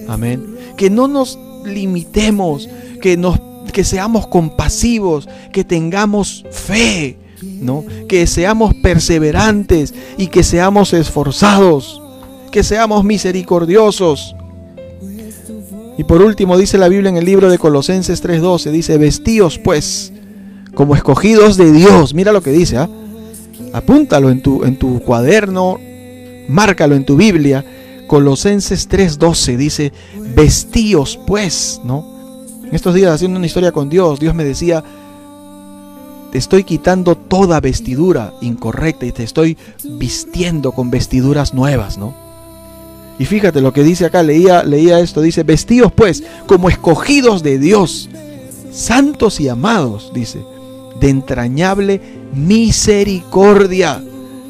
[0.09, 0.57] Amén.
[0.75, 2.67] Que no nos limitemos,
[3.01, 3.39] que nos
[3.71, 7.85] que seamos compasivos, que tengamos fe, ¿no?
[8.09, 12.01] Que seamos perseverantes y que seamos esforzados,
[12.51, 14.35] que seamos misericordiosos.
[15.97, 20.11] Y por último dice la Biblia en el libro de Colosenses 3:12, dice, vestíos pues
[20.73, 22.13] como escogidos de Dios.
[22.13, 22.89] Mira lo que dice, ¿ah?
[23.73, 25.79] apúntalo en tu, en tu cuaderno,
[26.47, 27.63] márcalo en tu Biblia.
[28.07, 29.93] Colosenses 3:12 dice,
[30.35, 32.11] vestíos pues, ¿no?
[32.63, 34.83] En estos días haciendo una historia con Dios, Dios me decía,
[36.31, 42.22] te estoy quitando toda vestidura incorrecta y te estoy vistiendo con vestiduras nuevas, ¿no?
[43.19, 47.59] Y fíjate lo que dice acá, leía, leía esto, dice, vestidos pues como escogidos de
[47.59, 48.09] Dios,
[48.71, 50.43] santos y amados, dice,
[50.99, 52.01] de entrañable
[52.33, 54.03] misericordia,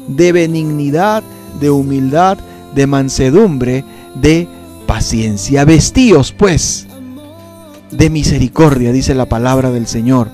[0.08, 1.22] de benignidad,
[1.60, 2.38] de humildad,
[2.74, 3.84] de mansedumbre,
[4.14, 4.48] de
[4.86, 5.64] paciencia.
[5.64, 6.86] Vestíos pues
[7.90, 10.28] de misericordia, dice la palabra del Señor.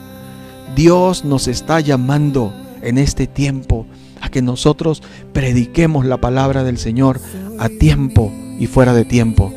[0.74, 2.52] Dios nos está llamando
[2.82, 3.86] en este tiempo
[4.20, 5.02] a que nosotros
[5.32, 7.20] prediquemos la palabra del Señor
[7.60, 9.52] a tiempo y fuera de tiempo.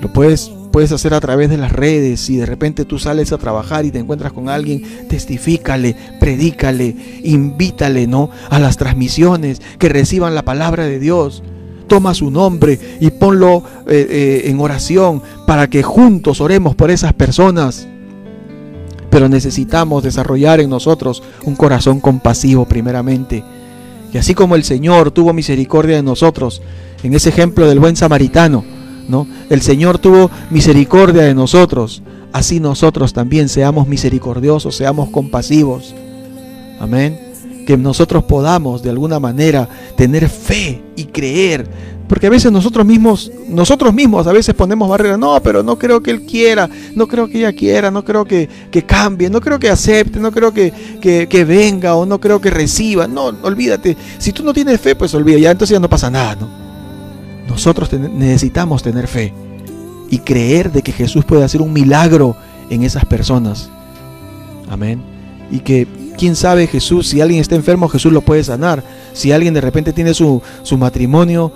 [0.00, 2.20] Lo puedes, puedes hacer a través de las redes.
[2.20, 6.94] Si de repente tú sales a trabajar y te encuentras con alguien, testifícale, predícale,
[7.24, 8.30] invítale, ¿no?
[8.48, 11.42] A las transmisiones, que reciban la palabra de Dios.
[11.88, 17.12] Toma su nombre y ponlo eh, eh, en oración para que juntos oremos por esas
[17.12, 17.88] personas.
[19.10, 23.42] Pero necesitamos desarrollar en nosotros un corazón compasivo primeramente
[24.12, 26.62] Y así como el Señor tuvo misericordia de nosotros,
[27.02, 28.64] en ese ejemplo del buen samaritano,
[29.08, 29.26] ¿no?
[29.48, 35.94] El Señor tuvo misericordia de nosotros, así nosotros también seamos misericordiosos, seamos compasivos.
[36.78, 37.18] Amén.
[37.66, 41.68] Que nosotros podamos de alguna manera tener fe y creer
[42.10, 45.16] porque a veces nosotros mismos, nosotros mismos a veces ponemos barreras.
[45.16, 48.48] No, pero no creo que él quiera, no creo que ella quiera, no creo que,
[48.84, 53.06] cambie, no creo que acepte, no creo que, que, venga o no creo que reciba.
[53.06, 53.96] No, olvídate.
[54.18, 56.69] Si tú no tienes fe, pues olvida, ya entonces ya no pasa nada, ¿no?
[57.50, 59.34] Nosotros necesitamos tener fe
[60.08, 62.36] y creer de que Jesús puede hacer un milagro
[62.70, 63.68] en esas personas.
[64.70, 65.02] Amén.
[65.50, 68.84] Y que, quién sabe, Jesús, si alguien está enfermo, Jesús lo puede sanar.
[69.12, 71.52] Si alguien de repente tiene su, su matrimonio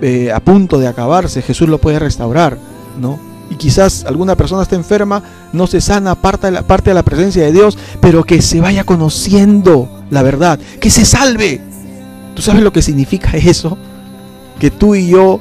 [0.00, 2.56] eh, a punto de acabarse, Jesús lo puede restaurar,
[2.98, 3.18] ¿no?
[3.50, 5.22] Y quizás alguna persona está enferma,
[5.52, 8.60] no se sana, parte de, la, parte de la presencia de Dios, pero que se
[8.60, 11.60] vaya conociendo la verdad, que se salve.
[12.34, 13.76] ¿Tú sabes lo que significa eso?
[14.58, 15.40] Que tú y yo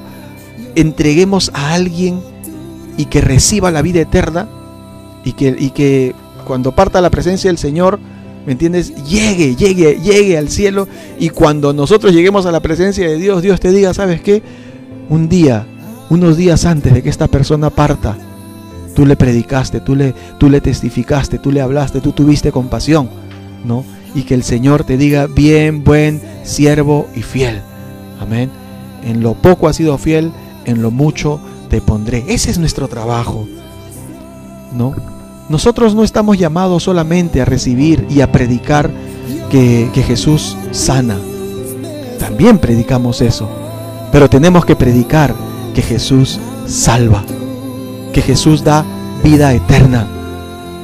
[0.75, 2.19] entreguemos a alguien
[2.97, 4.47] y que reciba la vida eterna
[5.23, 6.13] y que, y que
[6.45, 7.99] cuando parta la presencia del Señor,
[8.45, 8.93] ¿me entiendes?
[9.05, 10.87] Llegue, llegue, llegue al cielo
[11.19, 14.41] y cuando nosotros lleguemos a la presencia de Dios, Dios te diga, ¿sabes qué?
[15.09, 15.65] Un día,
[16.09, 18.17] unos días antes de que esta persona parta,
[18.95, 23.09] tú le predicaste, tú le, tú le testificaste, tú le hablaste, tú tuviste compasión,
[23.65, 23.83] ¿no?
[24.15, 27.61] Y que el Señor te diga, bien, buen, siervo y fiel.
[28.19, 28.49] Amén.
[29.07, 30.31] En lo poco has sido fiel,
[30.65, 31.39] en lo mucho
[31.69, 32.25] te pondré.
[32.27, 33.47] Ese es nuestro trabajo,
[34.73, 34.93] ¿no?
[35.49, 38.91] Nosotros no estamos llamados solamente a recibir y a predicar
[39.49, 41.17] que, Jesús sana.
[42.19, 43.49] También predicamos eso.
[44.11, 45.33] Pero tenemos que predicar
[45.73, 47.23] que Jesús salva.
[48.13, 48.83] Que Jesús da
[49.23, 50.05] vida eterna.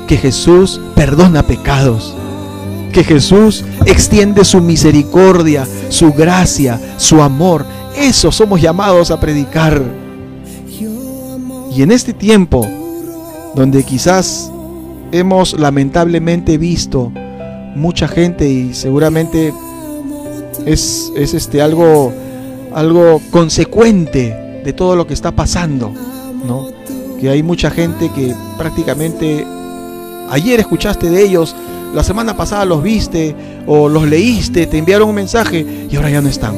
[0.08, 2.16] Que Jesús perdona pecados.
[2.94, 7.66] Que Jesús extiende su misericordia, su gracia, su amor.
[7.96, 9.82] Eso somos llamados a predicar.
[11.76, 12.68] Y en este tiempo,
[13.56, 14.52] donde quizás
[15.12, 17.12] hemos lamentablemente visto
[17.76, 19.54] mucha gente y seguramente
[20.66, 22.12] es, este algo
[22.74, 25.94] algo consecuente de todo lo que está pasando,
[26.48, 26.68] ¿no?
[27.20, 29.46] Que hay mucha gente que prácticamente
[30.30, 31.56] ayer escuchaste de ellos,
[31.94, 33.36] la semana pasada los viste
[33.68, 36.56] o los leíste, te enviaron un mensaje y ahora ya no están.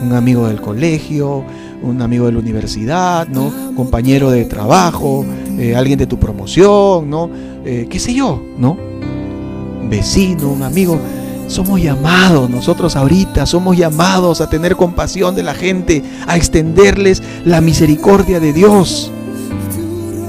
[0.00, 1.44] Un amigo del colegio,
[1.82, 3.52] un amigo de la universidad, ¿no?
[3.74, 5.24] Compañero de trabajo,
[5.58, 7.30] eh, alguien de tu promoción, ¿no?
[7.64, 8.76] Eh, qué sé yo, ¿no?
[9.88, 10.98] Vecino, un amigo.
[11.48, 17.60] Somos llamados, nosotros ahorita somos llamados a tener compasión de la gente, a extenderles la
[17.60, 19.10] misericordia de Dios.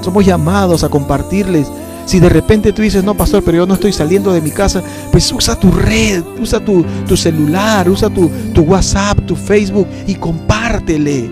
[0.01, 1.67] Somos llamados a compartirles.
[2.09, 4.81] Si de repente tú dices, no, pastor, pero yo no estoy saliendo de mi casa,
[5.11, 10.15] pues usa tu red, usa tu, tu celular, usa tu, tu WhatsApp, tu Facebook y
[10.15, 11.29] compártele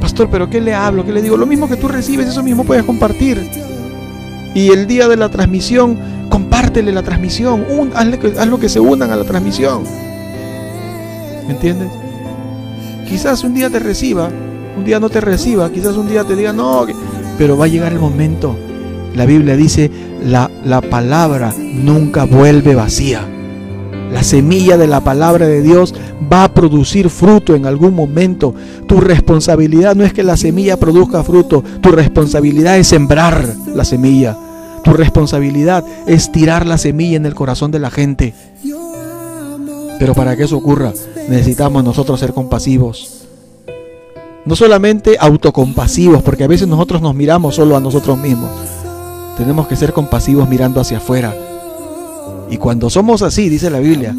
[0.00, 1.04] Pastor, pero ¿qué le hablo?
[1.04, 1.36] ¿Qué le digo?
[1.36, 3.44] Lo mismo que tú recibes, eso mismo puedes compartir.
[4.54, 7.66] Y el día de la transmisión, compártele la transmisión.
[7.68, 9.82] Un, hazle, hazlo que se unan a la transmisión.
[11.48, 11.88] ¿Me entiendes?
[13.08, 14.30] Quizás un día te reciba,
[14.78, 16.86] un día no te reciba, quizás un día te diga no,
[17.38, 18.56] pero va a llegar el momento.
[19.14, 19.90] La Biblia dice,
[20.24, 23.28] la, la palabra nunca vuelve vacía.
[24.12, 25.94] La semilla de la palabra de Dios
[26.30, 28.54] va a producir fruto en algún momento.
[28.86, 34.36] Tu responsabilidad no es que la semilla produzca fruto, tu responsabilidad es sembrar la semilla.
[34.84, 38.34] Tu responsabilidad es tirar la semilla en el corazón de la gente.
[39.98, 40.92] Pero para que eso ocurra,
[41.28, 43.22] necesitamos nosotros ser compasivos.
[44.44, 48.50] No solamente autocompasivos, porque a veces nosotros nos miramos solo a nosotros mismos.
[49.36, 51.34] Tenemos que ser compasivos mirando hacia afuera
[52.52, 54.14] y cuando somos así, dice la Biblia,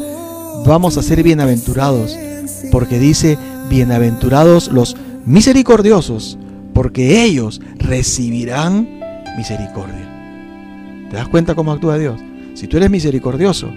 [0.66, 2.18] vamos a ser bienaventurados,
[2.72, 3.38] porque dice,
[3.70, 6.40] bienaventurados los misericordiosos,
[6.74, 8.90] porque ellos recibirán
[9.38, 11.08] misericordia.
[11.12, 12.20] ¿Te das cuenta cómo actúa Dios?
[12.56, 13.70] Si tú eres misericordioso,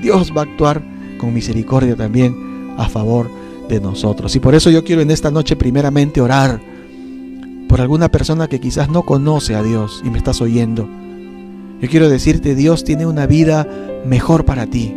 [0.00, 0.80] Dios va a actuar
[1.18, 3.28] con misericordia también a favor
[3.68, 4.36] de nosotros.
[4.36, 6.60] Y por eso yo quiero en esta noche primeramente orar
[7.74, 10.88] por alguna persona que quizás no conoce a Dios y me estás oyendo
[11.84, 13.66] yo quiero decirte, Dios tiene una vida
[14.06, 14.94] mejor para ti.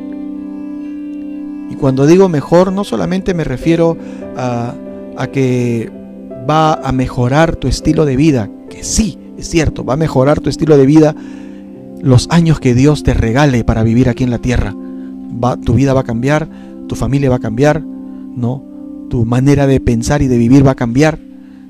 [1.70, 3.98] Y cuando digo mejor, no solamente me refiero
[4.38, 4.76] a,
[5.34, 5.92] que
[6.50, 10.50] va a mejorar tu estilo de vida, que sí, es cierto, va a mejorar tu
[10.50, 11.14] estilo de vida
[12.02, 14.74] los años que Dios te regale para vivir aquí en la tierra.
[14.74, 16.48] Va, tu vida va a cambiar,
[16.88, 18.64] tu familia va a cambiar, ¿no?
[19.10, 21.27] Tu manera de pensar y de vivir va a cambiar.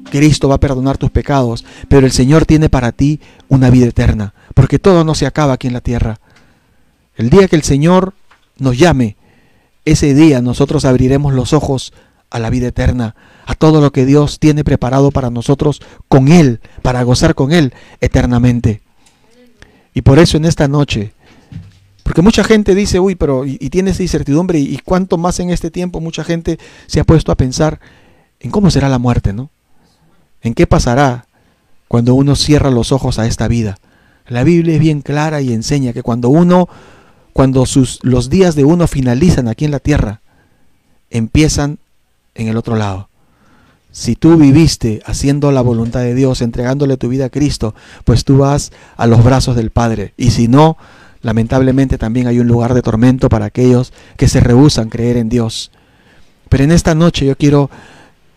[0.10, 4.34] Cristo va a perdonar tus pecados, pero el Señor tiene para ti una vida eterna,
[4.53, 6.20] porque todo no se acaba aquí en la tierra.
[7.16, 8.14] El día que el Señor
[8.58, 9.18] nos llame,
[9.86, 11.93] ese día nosotros abriremos los ojos
[12.30, 16.60] a la vida eterna, a todo lo que Dios tiene preparado para nosotros con Él,
[16.82, 18.82] para gozar con Él eternamente.
[19.93, 21.14] Y por eso en esta noche,
[22.03, 25.49] porque mucha gente dice, uy, pero y, tiene esa incertidumbre, y, y cuánto más en
[25.49, 27.80] este tiempo mucha gente se ha puesto a pensar
[28.39, 29.49] en cómo será la muerte, ¿no?
[30.47, 31.27] ¿En qué pasará
[31.89, 33.77] cuando uno cierra los ojos a esta vida?
[34.27, 36.69] La Biblia es bien clara y enseña que cuando uno,
[37.33, 40.21] cuando sus, los días de uno finalizan aquí en la tierra,
[41.09, 41.79] empiezan
[42.33, 43.09] en el otro lado.
[43.91, 47.75] Si tú viviste haciendo la voluntad de Dios, entregándole tu vida a Cristo,
[48.05, 50.13] pues tú vas a los brazos del Padre.
[50.15, 50.77] Y si no,
[51.21, 55.71] lamentablemente también hay un lugar de tormento para aquellos que se rehusan creer en Dios.
[56.47, 57.69] Pero en esta noche yo quiero,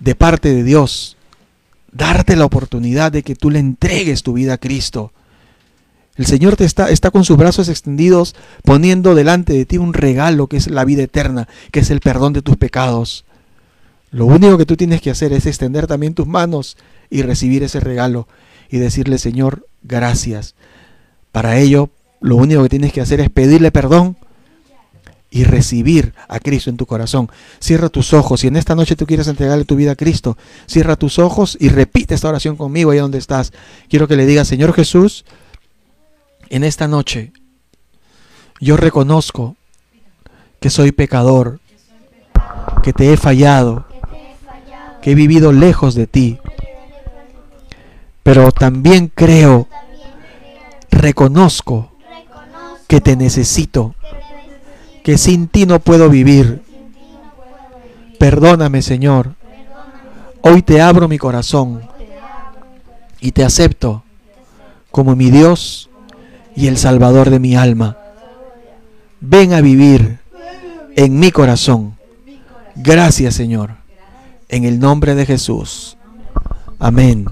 [0.00, 1.16] de parte de Dios,
[1.92, 5.12] darte la oportunidad de que tú le entregues tu vida a Cristo.
[6.16, 10.48] El Señor te está, está con sus brazos extendidos poniendo delante de ti un regalo
[10.48, 13.24] que es la vida eterna, que es el perdón de tus pecados.
[14.10, 16.76] Lo único que tú tienes que hacer es extender también tus manos
[17.10, 18.28] y recibir ese regalo
[18.68, 20.54] y decirle, Señor, gracias.
[21.32, 24.16] Para ello, lo único que tienes que hacer es pedirle perdón
[25.30, 27.30] y recibir a Cristo en tu corazón.
[27.60, 28.40] Cierra tus ojos.
[28.40, 31.68] Si en esta noche tú quieres entregarle tu vida a Cristo, cierra tus ojos y
[31.68, 33.52] repite esta oración conmigo ahí donde estás.
[33.88, 35.24] Quiero que le digas, Señor Jesús,
[36.48, 37.32] en esta noche
[38.60, 39.56] yo reconozco
[40.58, 41.60] que soy pecador,
[42.82, 43.86] que te he fallado,
[45.00, 46.38] que he vivido lejos de ti.
[48.22, 49.68] Pero también creo,
[50.90, 51.92] reconozco
[52.86, 53.94] que te necesito,
[55.02, 56.62] que sin ti no puedo vivir.
[58.18, 59.34] Perdóname, Señor.
[60.42, 61.82] Hoy te abro mi corazón
[63.20, 64.02] y te acepto
[64.90, 65.90] como mi Dios
[66.56, 67.96] y el Salvador de mi alma.
[69.20, 70.18] Ven a vivir
[70.96, 71.96] en mi corazón.
[72.74, 73.80] Gracias, Señor
[74.50, 75.96] en el nombre de Jesús.
[76.78, 77.26] Amén.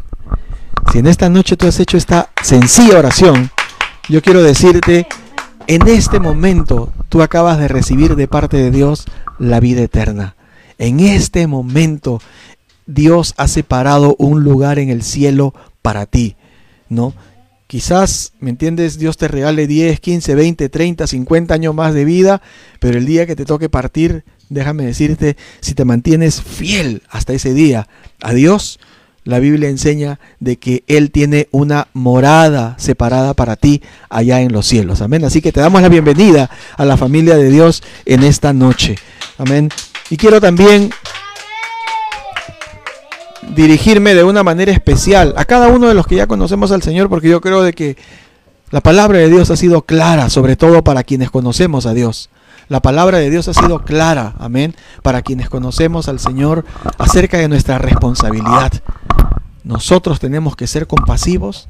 [0.92, 3.50] Si en esta noche tú has hecho esta sencilla oración,
[4.08, 5.06] yo quiero decirte,
[5.68, 9.04] en este momento tú acabas de recibir de parte de Dios
[9.38, 10.34] la vida eterna.
[10.78, 12.20] En este momento
[12.86, 16.36] Dios ha separado un lugar en el cielo para ti,
[16.88, 17.12] ¿no?
[17.66, 18.98] Quizás, ¿me entiendes?
[18.98, 22.40] Dios te regale 10, 15, 20, 30, 50 años más de vida,
[22.80, 27.52] pero el día que te toque partir, déjame decirte, si te mantienes fiel hasta ese
[27.52, 27.86] día
[28.22, 28.80] a Dios,
[29.28, 34.66] la Biblia enseña de que Él tiene una morada separada para ti allá en los
[34.66, 35.02] cielos.
[35.02, 35.22] Amén.
[35.22, 36.48] Así que te damos la bienvenida
[36.78, 38.94] a la familia de Dios en esta noche.
[39.36, 39.68] Amén.
[40.08, 40.88] Y quiero también
[43.54, 47.10] dirigirme de una manera especial a cada uno de los que ya conocemos al Señor,
[47.10, 47.98] porque yo creo de que
[48.70, 52.30] la palabra de Dios ha sido clara, sobre todo para quienes conocemos a Dios.
[52.68, 56.66] La palabra de Dios ha sido clara, amén, para quienes conocemos al Señor
[56.98, 58.72] acerca de nuestra responsabilidad.
[59.64, 61.68] Nosotros tenemos que ser compasivos,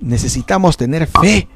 [0.00, 1.48] necesitamos tener fe,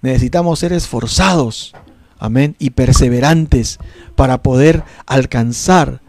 [0.00, 1.74] necesitamos ser esforzados,
[2.18, 3.78] amén, y perseverantes
[4.16, 6.00] para poder alcanzar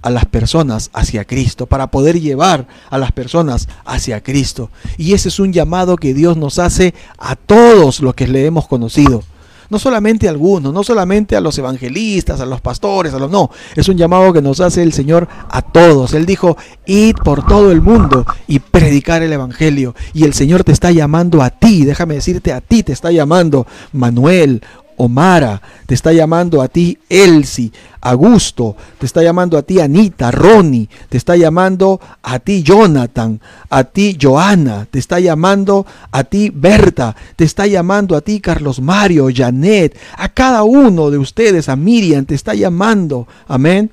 [0.00, 4.70] a las personas hacia Cristo, para poder llevar a las personas hacia Cristo.
[4.96, 8.68] Y ese es un llamado que Dios nos hace a todos los que le hemos
[8.68, 9.24] conocido.
[9.70, 13.50] No solamente a algunos, no solamente a los evangelistas, a los pastores, a los no.
[13.76, 16.14] Es un llamado que nos hace el Señor a todos.
[16.14, 16.56] Él dijo,
[16.86, 19.94] id por todo el mundo y predicar el Evangelio.
[20.14, 23.66] Y el Señor te está llamando a ti, déjame decirte, a ti te está llamando
[23.92, 24.62] Manuel
[24.98, 30.88] Omara, te está llamando a ti Elsie, Augusto, te está llamando a ti Anita, Ronnie,
[31.08, 33.40] te está llamando a ti Jonathan,
[33.70, 38.80] a ti Joana, te está llamando a ti Berta, te está llamando a ti Carlos
[38.80, 43.90] Mario, Janet, a cada uno de ustedes, a Miriam, te está llamando, amén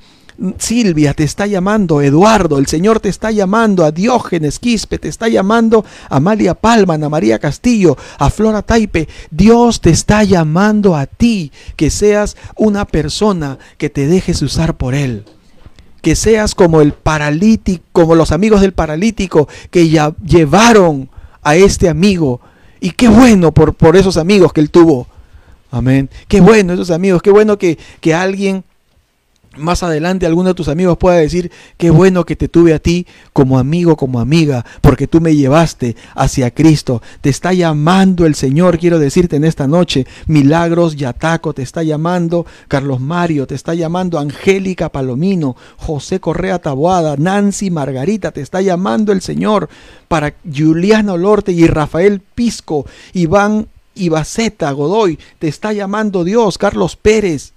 [0.58, 5.28] Silvia te está llamando, Eduardo, el Señor te está llamando, a Diógenes Quispe te está
[5.28, 9.08] llamando, a Amalia Palman, a María Castillo, a Flora Taipe.
[9.32, 14.94] Dios te está llamando a ti, que seas una persona que te dejes usar por
[14.94, 15.26] Él.
[16.02, 21.10] Que seas como el paralítico, como los amigos del paralítico que ya llevaron
[21.42, 22.42] a este amigo.
[22.80, 25.08] Y qué bueno por, por esos amigos que él tuvo.
[25.72, 26.10] Amén.
[26.28, 27.22] Qué bueno esos amigos.
[27.22, 28.64] Qué bueno que, que alguien
[29.58, 33.08] más adelante alguno de tus amigos pueda decir, qué bueno que te tuve a ti
[33.34, 37.02] como amigo, como amiga, porque tú me llevaste hacia Cristo.
[37.22, 40.06] Te está llamando el Señor, quiero decirte en esta noche.
[40.28, 47.16] Milagros Yataco te está llamando, Carlos Mario te está llamando, Angélica Palomino, José Correa Taboada,
[47.18, 49.70] Nancy Margarita te está llamando el Señor
[50.08, 57.55] para Juliana Olorte y Rafael Pisco, Iván Ibaceta Godoy, te está llamando Dios, Carlos Pérez,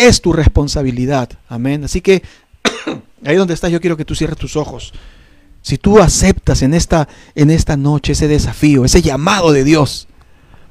[0.00, 1.30] es tu responsabilidad.
[1.48, 1.84] Amén.
[1.84, 2.22] Así que
[3.24, 4.92] ahí donde estás yo quiero que tú cierres tus ojos.
[5.62, 10.08] Si tú aceptas en esta, en esta noche ese desafío, ese llamado de Dios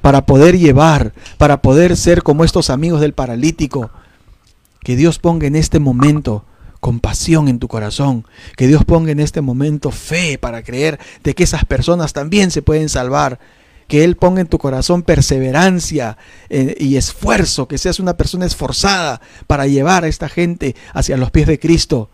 [0.01, 3.91] para poder llevar, para poder ser como estos amigos del paralítico,
[4.81, 6.45] que Dios ponga en este momento
[6.79, 8.25] compasión en tu corazón,
[8.55, 12.61] que Dios ponga en este momento fe para creer de que esas personas también se
[12.61, 13.39] pueden salvar,
[13.89, 16.15] que Él ponga en tu corazón perseverancia
[16.49, 21.31] eh, y esfuerzo, que seas una persona esforzada para llevar a esta gente hacia los
[21.31, 22.09] pies de Cristo.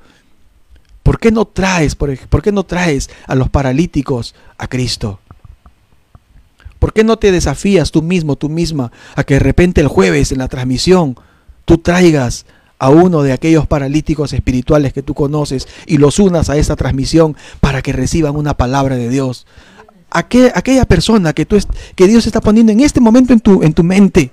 [1.03, 5.19] ¿Por qué no traes, por, por qué no traes a los paralíticos a Cristo?
[6.79, 10.31] ¿Por qué no te desafías tú mismo, tú misma, a que de repente el jueves
[10.31, 11.19] en la transmisión
[11.65, 12.45] tú traigas
[12.79, 17.35] a uno de aquellos paralíticos espirituales que tú conoces y los unas a esa transmisión
[17.59, 19.45] para que reciban una palabra de Dios?
[20.19, 21.57] Aquella persona que, tú,
[21.95, 24.31] que Dios está poniendo en este momento en tu, en tu mente,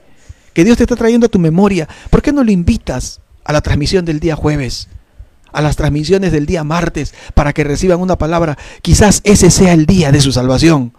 [0.53, 3.61] que Dios te está trayendo a tu memoria, ¿por qué no lo invitas a la
[3.61, 4.89] transmisión del día jueves?
[5.53, 8.57] a las transmisiones del día martes para que reciban una palabra.
[8.81, 10.95] Quizás ese sea el día de su salvación.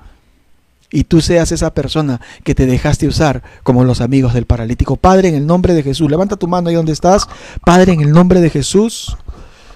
[0.92, 4.96] Y tú seas esa persona que te dejaste usar como los amigos del paralítico.
[4.96, 7.28] Padre, en el nombre de Jesús, levanta tu mano ahí donde estás.
[7.66, 9.18] Padre, en el nombre de Jesús.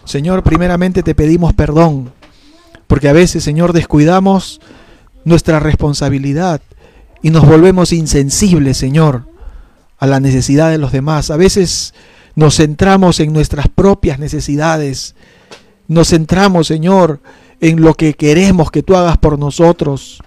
[0.05, 2.11] Señor, primeramente te pedimos perdón.
[2.85, 4.61] Porque a veces, Señor, descuidamos
[5.27, 6.61] nuestra responsabilidad
[7.21, 9.23] y nos volvemos insensibles, Señor,
[9.97, 11.31] a la necesidad de los demás.
[11.31, 11.93] A veces
[12.35, 15.15] nos centramos en nuestras propias necesidades.
[15.87, 17.19] Nos centramos, Señor,
[17.59, 20.21] en lo que queremos que tú hagas por nosotros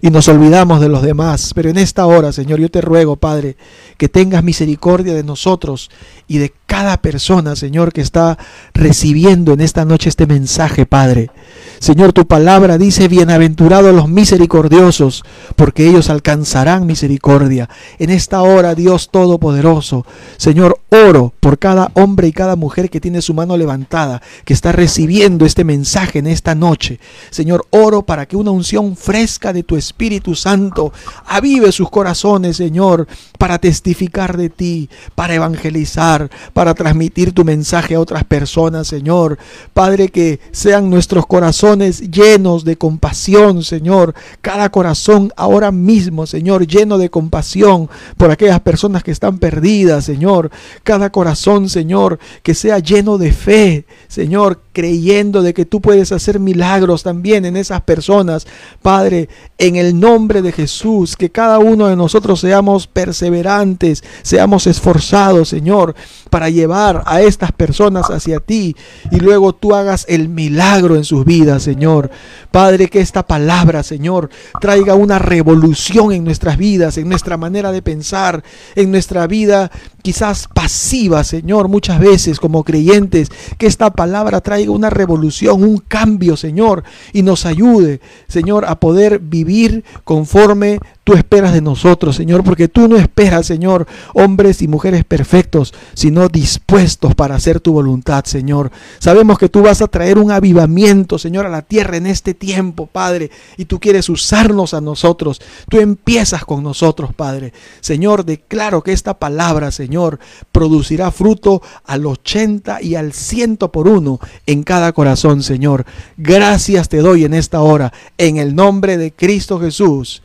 [0.00, 1.52] y nos olvidamos de los demás.
[1.54, 3.56] Pero en esta hora, Señor, yo te ruego, Padre,
[3.96, 5.90] que tengas misericordia de nosotros
[6.28, 8.38] y de cada persona, Señor, que está
[8.74, 11.30] recibiendo en esta noche este mensaje, Padre.
[11.78, 15.24] Señor, tu palabra dice, bienaventurados los misericordiosos,
[15.56, 17.68] porque ellos alcanzarán misericordia.
[17.98, 20.06] En esta hora, Dios Todopoderoso,
[20.36, 24.72] Señor, oro por cada hombre y cada mujer que tiene su mano levantada, que está
[24.72, 27.00] recibiendo este mensaje en esta noche.
[27.30, 30.92] Señor, oro para que una unción fresca de tu Espíritu Santo
[31.26, 33.06] avive sus corazones, Señor,
[33.38, 39.38] para testificar de ti, para evangelizar, para transmitir tu mensaje a otras personas, Señor.
[39.72, 44.14] Padre, que sean nuestros corazones llenos de compasión, Señor.
[44.40, 50.50] Cada corazón ahora mismo, Señor, lleno de compasión por aquellas personas que están perdidas, Señor.
[50.82, 56.40] Cada corazón, Señor, que sea lleno de fe, Señor, creyendo de que tú puedes hacer
[56.40, 58.46] milagros también en esas personas.
[58.82, 65.48] Padre, en el nombre de Jesús, que cada uno de nosotros seamos perseverantes, seamos esforzados,
[65.48, 65.94] Señor,
[66.34, 68.74] para llevar a estas personas hacia ti
[69.12, 72.10] y luego tú hagas el milagro en sus vidas, Señor.
[72.50, 74.30] Padre, que esta palabra, Señor,
[74.60, 78.42] traiga una revolución en nuestras vidas, en nuestra manera de pensar,
[78.74, 79.70] en nuestra vida
[80.02, 86.36] quizás pasiva, Señor, muchas veces como creyentes, que esta palabra traiga una revolución, un cambio,
[86.36, 86.82] Señor,
[87.12, 92.88] y nos ayude, Señor, a poder vivir conforme tú esperas de nosotros, Señor, porque tú
[92.88, 98.72] no esperas, Señor, hombres y mujeres perfectos, sino dispuestos para hacer tu voluntad, Señor.
[98.98, 102.86] Sabemos que tú vas a traer un avivamiento, Señor, a la tierra en este tiempo,
[102.86, 105.40] Padre, y tú quieres usarnos a nosotros.
[105.68, 107.52] Tú empiezas con nosotros, Padre.
[107.80, 110.18] Señor, declaro que esta palabra, Señor,
[110.52, 115.84] producirá fruto al 80 y al ciento por uno en cada corazón, Señor.
[116.16, 120.22] Gracias te doy en esta hora, en el nombre de Cristo Jesús.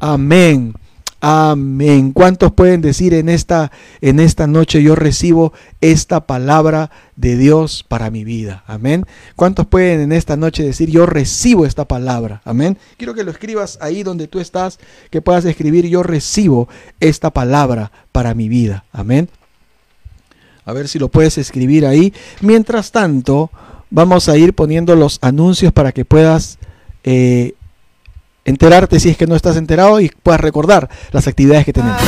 [0.00, 0.74] Amén.
[1.24, 2.12] Amén.
[2.12, 3.70] ¿Cuántos pueden decir en esta
[4.00, 8.64] en esta noche yo recibo esta palabra de Dios para mi vida?
[8.66, 9.06] Amén.
[9.36, 12.42] ¿Cuántos pueden en esta noche decir yo recibo esta palabra?
[12.44, 12.76] Amén.
[12.96, 14.80] Quiero que lo escribas ahí donde tú estás,
[15.10, 16.68] que puedas escribir yo recibo
[16.98, 18.84] esta palabra para mi vida.
[18.90, 19.28] Amén.
[20.64, 22.12] A ver si lo puedes escribir ahí.
[22.40, 23.52] Mientras tanto,
[23.90, 26.58] vamos a ir poniendo los anuncios para que puedas
[27.04, 27.54] eh,
[28.44, 32.00] enterarte si es que no estás enterado y puedas recordar las actividades que tenemos.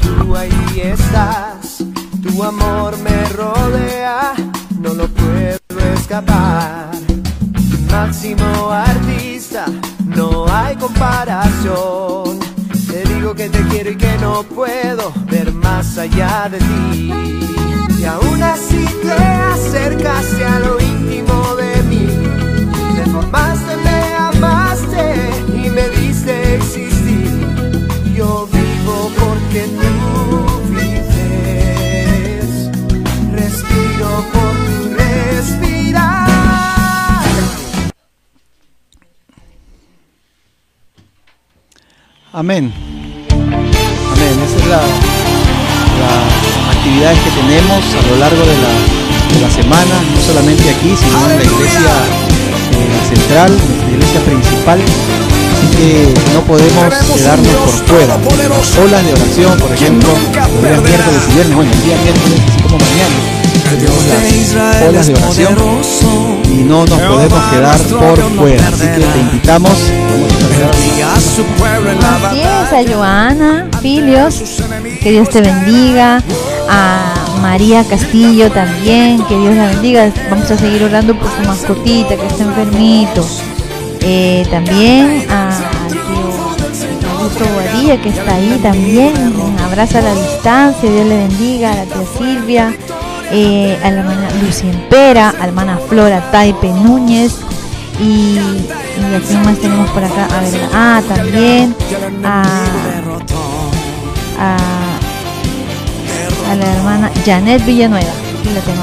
[0.00, 1.84] Tú ahí estás,
[2.20, 4.34] tu amor me rodea,
[4.80, 6.90] no lo puedo escapar.
[7.90, 9.66] Máximo artista,
[10.04, 12.40] no hay comparación,
[12.88, 13.34] te digo
[14.20, 17.12] no puedo ver más allá de ti.
[18.00, 21.61] Y aún así te acercaste a lo íntimo de
[42.42, 42.72] Amén.
[43.30, 44.34] Amén.
[44.42, 46.12] Esa es la, la
[46.74, 48.74] actividades que tenemos a lo largo de la,
[49.30, 51.94] de la semana, no solamente aquí, sino en la iglesia
[52.74, 54.80] eh, central, nuestra iglesia principal.
[54.82, 58.18] Así que no podemos quedarnos por fuera.
[58.18, 62.42] Las olas de oración, por ejemplo, los días miércoles y viernes, bueno, el día miércoles,
[62.42, 63.31] así como mañana,
[63.76, 65.56] tenemos las olas de oración
[66.44, 68.68] y no nos podemos quedar por fuera.
[68.68, 69.72] Así que te invitamos,
[71.02, 74.42] a Así es, a Joana, Filios,
[75.00, 76.22] que Dios te bendiga.
[76.68, 80.12] A María Castillo también, que Dios la bendiga.
[80.30, 83.26] Vamos a seguir orando por su mascotita que está enfermito.
[84.00, 85.50] Eh, también a
[85.88, 86.00] tío
[87.10, 89.40] Augusto Boadilla que está ahí también.
[89.40, 91.72] Un abrazo a la distancia, Dios le bendiga.
[91.72, 92.76] A la tía Silvia,
[93.32, 97.36] eh, a la hermana Lucía Empera, a la hermana Flora Taipe Núñez.
[97.98, 101.74] Y, y a quién más tenemos por acá, a ver, ah, también
[102.24, 102.42] a,
[104.38, 104.56] a,
[106.54, 108.82] la hermana Janet Villanueva, aquí la tengo.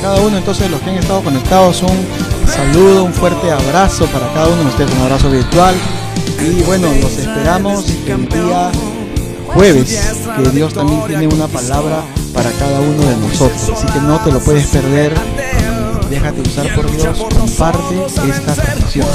[0.00, 2.06] Cada uno entonces los que han estado conectados, un
[2.48, 5.74] saludo, un fuerte abrazo para cada uno de ustedes, un abrazo virtual.
[6.40, 8.70] Y bueno, los esperamos el día
[9.48, 10.00] jueves,
[10.36, 12.02] que Dios también tiene una palabra
[12.42, 13.70] para cada uno de nosotros.
[13.76, 15.12] Así que no te lo puedes perder.
[16.08, 19.06] Déjate usar por Dios, comparte esta transmisión.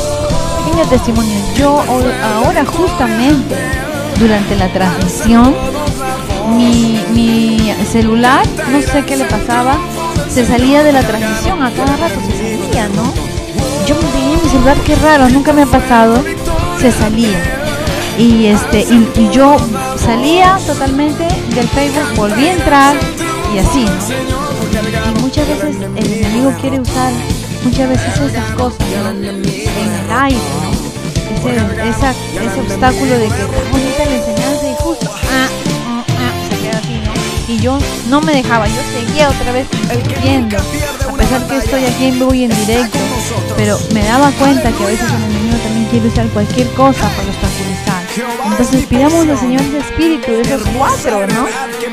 [0.66, 3.56] Pequeño testimonio, yo ho- ahora justamente
[4.20, 5.56] durante la transmisión,
[6.56, 9.78] mi, mi celular, no sé qué le pasaba,
[10.30, 13.12] se salía de la transmisión, a cada rato se salía, ¿no?
[13.88, 16.24] Yo me veía mi celular, qué raro, nunca me ha pasado,
[16.80, 17.42] se salía.
[18.20, 19.58] Y este, y yo
[20.06, 22.96] salía totalmente del Facebook, volví a entrar
[23.54, 23.86] y así.
[25.18, 27.12] Y muchas veces el enemigo quiere usar
[27.64, 28.80] muchas veces esas cosas
[29.14, 30.76] en el aire, ¿no?
[31.50, 35.48] Ese, esa- ese obstáculo de que está bonita la enseñanza y justo ah,
[35.88, 37.54] ah, ah, se queda así, ¿no?
[37.54, 37.78] Y yo
[38.10, 39.68] no me dejaba, yo seguía otra vez
[40.24, 42.98] viendo, a pesar que estoy aquí en vivo y en directo,
[43.56, 47.35] pero me daba cuenta que a veces el enemigo también quiere usar cualquier cosa para.
[48.46, 51.48] Entonces pidamos al Señor ese espíritu de esos cuatro, ¿no?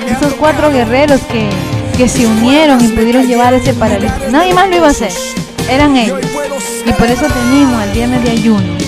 [0.06, 1.48] Esos cuatro guerreros que,
[1.96, 4.30] que se unieron y pudieron llevar ese paralítico.
[4.30, 5.12] Nadie más lo iba a hacer,
[5.68, 6.20] eran ellos.
[6.86, 8.78] Y por eso tenemos el viernes de ayuno.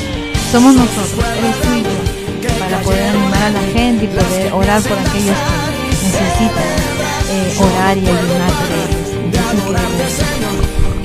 [0.52, 4.80] Somos nosotros, eres tú y yo, para poder animar a la gente y poder orar
[4.82, 5.36] por aquellos
[5.90, 6.84] que necesitan
[7.30, 9.04] eh, orar y ayunar por ellos.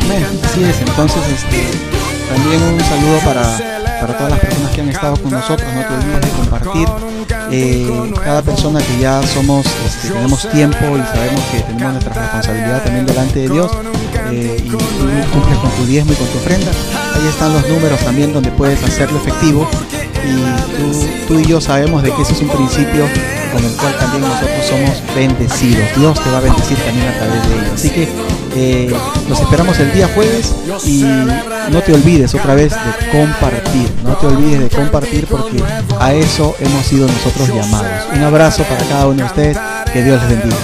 [0.03, 0.25] Amén.
[0.43, 1.65] Así es, entonces este,
[2.29, 5.93] también un saludo para, para todas las personas que han estado con nosotros, no te
[5.93, 6.87] olvides de compartir.
[7.51, 12.83] Eh, cada persona que ya somos, este, tenemos tiempo y sabemos que tenemos nuestra responsabilidad
[12.83, 13.71] también delante de Dios
[14.31, 14.77] eh, y tú
[15.33, 16.71] cumples con tu diezmo y con tu ofrenda,
[17.15, 19.67] ahí están los números también donde puedes hacerlo efectivo
[20.23, 23.05] y tú, tú y yo sabemos de que ese es un principio
[23.51, 25.83] con el cual también nosotros somos bendecidos.
[25.97, 27.73] Dios te va a bendecir también a través de ello.
[27.73, 28.07] Así que
[28.55, 28.91] eh,
[29.27, 34.27] nos esperamos el día jueves y no te olvides otra vez de compartir, no te
[34.27, 35.63] olvides de compartir porque
[35.99, 38.07] a eso hemos sido nosotros llamados.
[38.13, 39.57] Un abrazo para cada uno de ustedes,
[39.93, 40.57] que Dios les bendiga.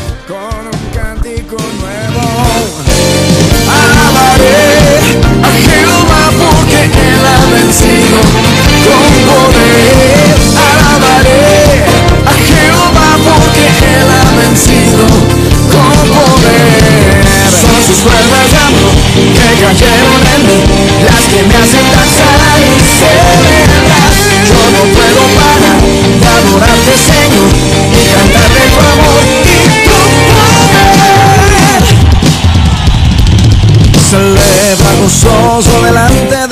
[13.81, 15.25] él ha vencido
[17.85, 20.59] sus cuerdas de amor que cayeron en mí,
[21.05, 24.09] las que me hacen danzar y celebrar.
[24.49, 25.79] Yo no puedo parar
[26.19, 27.49] de adorarte, Señor,
[27.93, 29.37] y cantarte tu amor y
[29.85, 30.85] tu poder.
[34.09, 34.91] Celebra